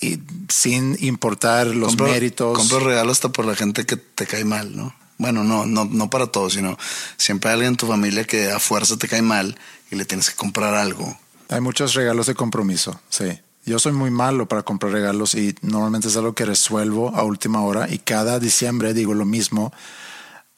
[0.00, 2.56] y sin importar los Compro- méritos.
[2.58, 4.94] Compro regalos hasta por la gente que te cae mal, ¿no?
[5.18, 6.78] Bueno, no, no, no para todos, sino
[7.16, 9.58] siempre hay alguien en tu familia que a fuerza te cae mal
[9.90, 11.18] y le tienes que comprar algo.
[11.50, 13.38] Hay muchos regalos de compromiso, sí.
[13.66, 17.60] Yo soy muy malo para comprar regalos y normalmente es algo que resuelvo a última
[17.62, 19.72] hora y cada diciembre digo lo mismo.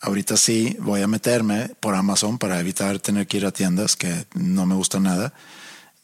[0.00, 4.26] Ahorita sí voy a meterme por Amazon para evitar tener que ir a tiendas que
[4.34, 5.32] no me gusta nada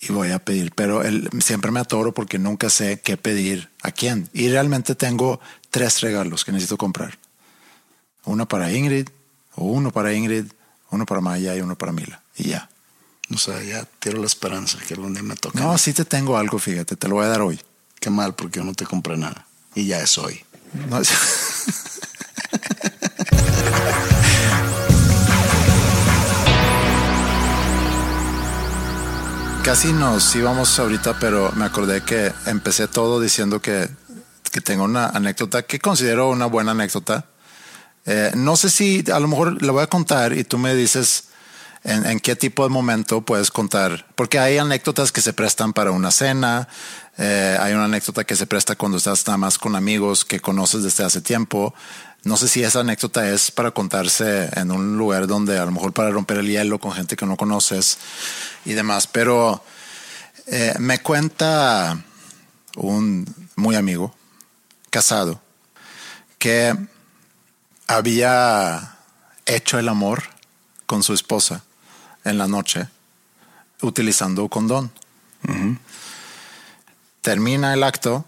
[0.01, 3.91] y voy a pedir, pero el- siempre me atoro porque nunca sé qué pedir a
[3.91, 4.29] quién.
[4.33, 5.41] Y realmente tengo
[5.71, 7.19] tres regalos que necesito comprar.
[8.25, 9.09] Uno para Ingrid,
[9.55, 10.47] o uno para Ingrid,
[10.91, 12.23] uno para Maya y uno para Mila.
[12.37, 12.69] Y ya.
[13.35, 15.59] O sea, ya tiro la esperanza que algún día me toque.
[15.59, 17.61] No, sí te tengo algo, fíjate, te lo voy a dar hoy.
[18.01, 19.47] Qué mal, porque yo no te compré nada.
[19.75, 20.45] Y ya es hoy.
[20.89, 21.01] No,
[29.69, 33.87] Casi nos íbamos ahorita, pero me acordé que empecé todo diciendo que,
[34.51, 37.27] que tengo una anécdota que considero una buena anécdota.
[38.07, 41.25] Eh, no sé si a lo mejor la voy a contar y tú me dices
[41.85, 46.11] en, qué tipo de momento puedes contar, porque hay anécdotas que se prestan para una
[46.11, 46.69] cena,
[47.17, 50.83] eh, hay una anécdota que se presta cuando estás nada más con amigos que conoces
[50.83, 51.75] desde hace tiempo.
[52.25, 55.93] No sé si esa anécdota es para contarse en un lugar donde a lo mejor
[55.93, 57.99] para romper el hielo con gente que no conoces
[58.65, 59.63] y demás, pero
[60.47, 62.03] eh, me cuenta
[62.77, 63.25] un
[63.57, 64.15] muy amigo
[64.91, 65.41] casado
[66.39, 66.75] que
[67.87, 68.97] había
[69.47, 70.25] hecho el amor
[70.87, 71.63] con su esposa
[72.25, 72.89] en la noche
[73.83, 74.91] utilizando condón.
[77.23, 78.25] Termina el acto,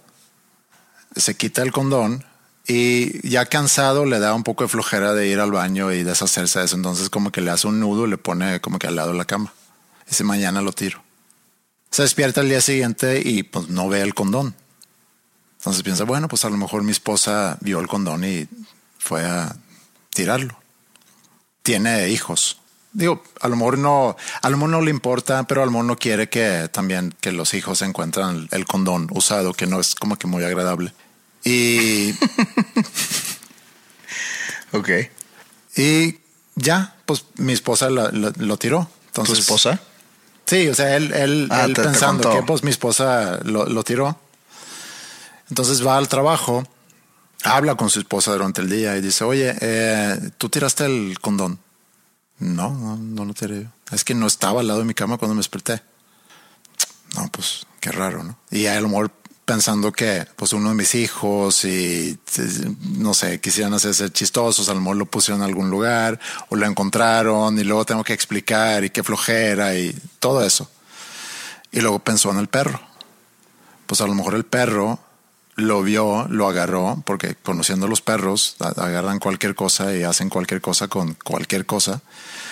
[1.16, 2.24] se quita el condón
[2.66, 6.60] y ya cansado le da un poco de flojera de ir al baño y deshacerse
[6.60, 6.76] de eso.
[6.76, 9.18] Entonces como que le hace un nudo y le pone como que al lado de
[9.18, 9.52] la cama.
[10.08, 11.02] Dice, mañana lo tiro.
[11.90, 14.54] Se despierta el día siguiente y pues no ve el condón.
[15.58, 18.48] Entonces piensa, bueno, pues a lo mejor mi esposa vio el condón y
[18.98, 19.56] fue a
[20.10, 20.56] tirarlo.
[21.62, 22.59] Tiene hijos.
[22.92, 25.84] Digo, a lo mejor no, a lo mejor no le importa, pero a lo mejor
[25.86, 30.16] no quiere que también que los hijos encuentran el condón usado, que no es como
[30.16, 30.92] que muy agradable.
[31.44, 32.12] Y
[34.72, 34.88] Ok.
[35.76, 36.18] Y
[36.56, 38.88] ya, pues mi esposa la- la- lo tiró.
[39.06, 39.80] Entonces, ¿Tu esposa?
[40.46, 43.66] Sí, o sea, él, él, Ah, él te- te pensando que pues mi esposa lo,
[43.66, 44.18] lo tiró.
[45.48, 46.64] Entonces va al trabajo,
[47.44, 51.58] habla con su esposa durante el día y dice, oye, eh, ¿tú tiraste el condón?
[52.40, 53.68] No, no, no lo tiré.
[53.92, 55.82] Es que no estaba al lado de mi cama cuando me desperté.
[57.14, 58.38] No, pues qué raro, ¿no?
[58.50, 59.12] Y a lo mejor
[59.44, 64.74] pensando que pues uno de mis hijos y eh, no sé, quisieran hacerse chistosos, a
[64.74, 66.20] lo mejor lo pusieron en algún lugar
[66.50, 70.70] o lo encontraron y luego tengo que explicar y qué flojera y todo eso.
[71.72, 72.80] Y luego pensó en el perro.
[73.86, 75.00] Pues a lo mejor el perro
[75.56, 80.60] lo vio, lo agarró, porque conociendo los perros, a- agarran cualquier cosa y hacen cualquier
[80.60, 82.00] cosa con cualquier cosa.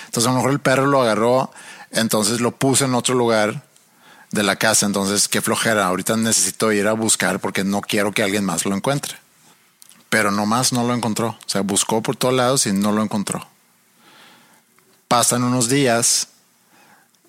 [0.07, 1.51] Entonces a lo mejor el perro lo agarró,
[1.91, 3.65] entonces lo puso en otro lugar
[4.31, 4.85] de la casa.
[4.87, 5.87] Entonces, qué flojera.
[5.87, 9.17] Ahorita necesito ir a buscar porque no quiero que alguien más lo encuentre.
[10.11, 11.29] Pero nomás no lo encontró.
[11.29, 13.47] O sea, buscó por todos lados y no lo encontró.
[15.07, 16.29] Pasan unos días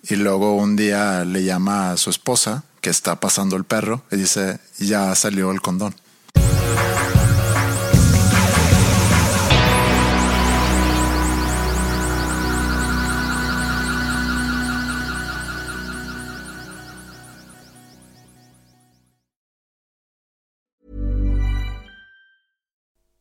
[0.04, 4.18] y luego un día le llama a su esposa que está pasando el perro y
[4.18, 5.96] dice, ya salió el condón.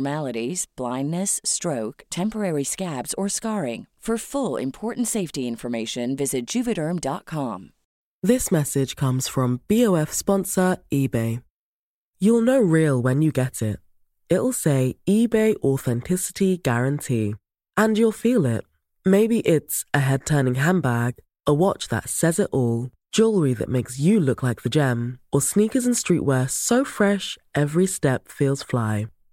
[0.00, 3.86] abnormalities, blindness, stroke, temporary scabs, or scarring.
[4.02, 7.70] For full important safety information, visit juvederm.com.
[8.22, 11.42] This message comes from BOF sponsor eBay.
[12.18, 13.78] You'll know real when you get it.
[14.30, 17.34] It'll say eBay Authenticity Guarantee.
[17.76, 18.64] And you'll feel it.
[19.04, 21.14] Maybe it's a head turning handbag,
[21.46, 25.42] a watch that says it all, jewelry that makes you look like the gem, or
[25.42, 29.06] sneakers and streetwear so fresh every step feels fly.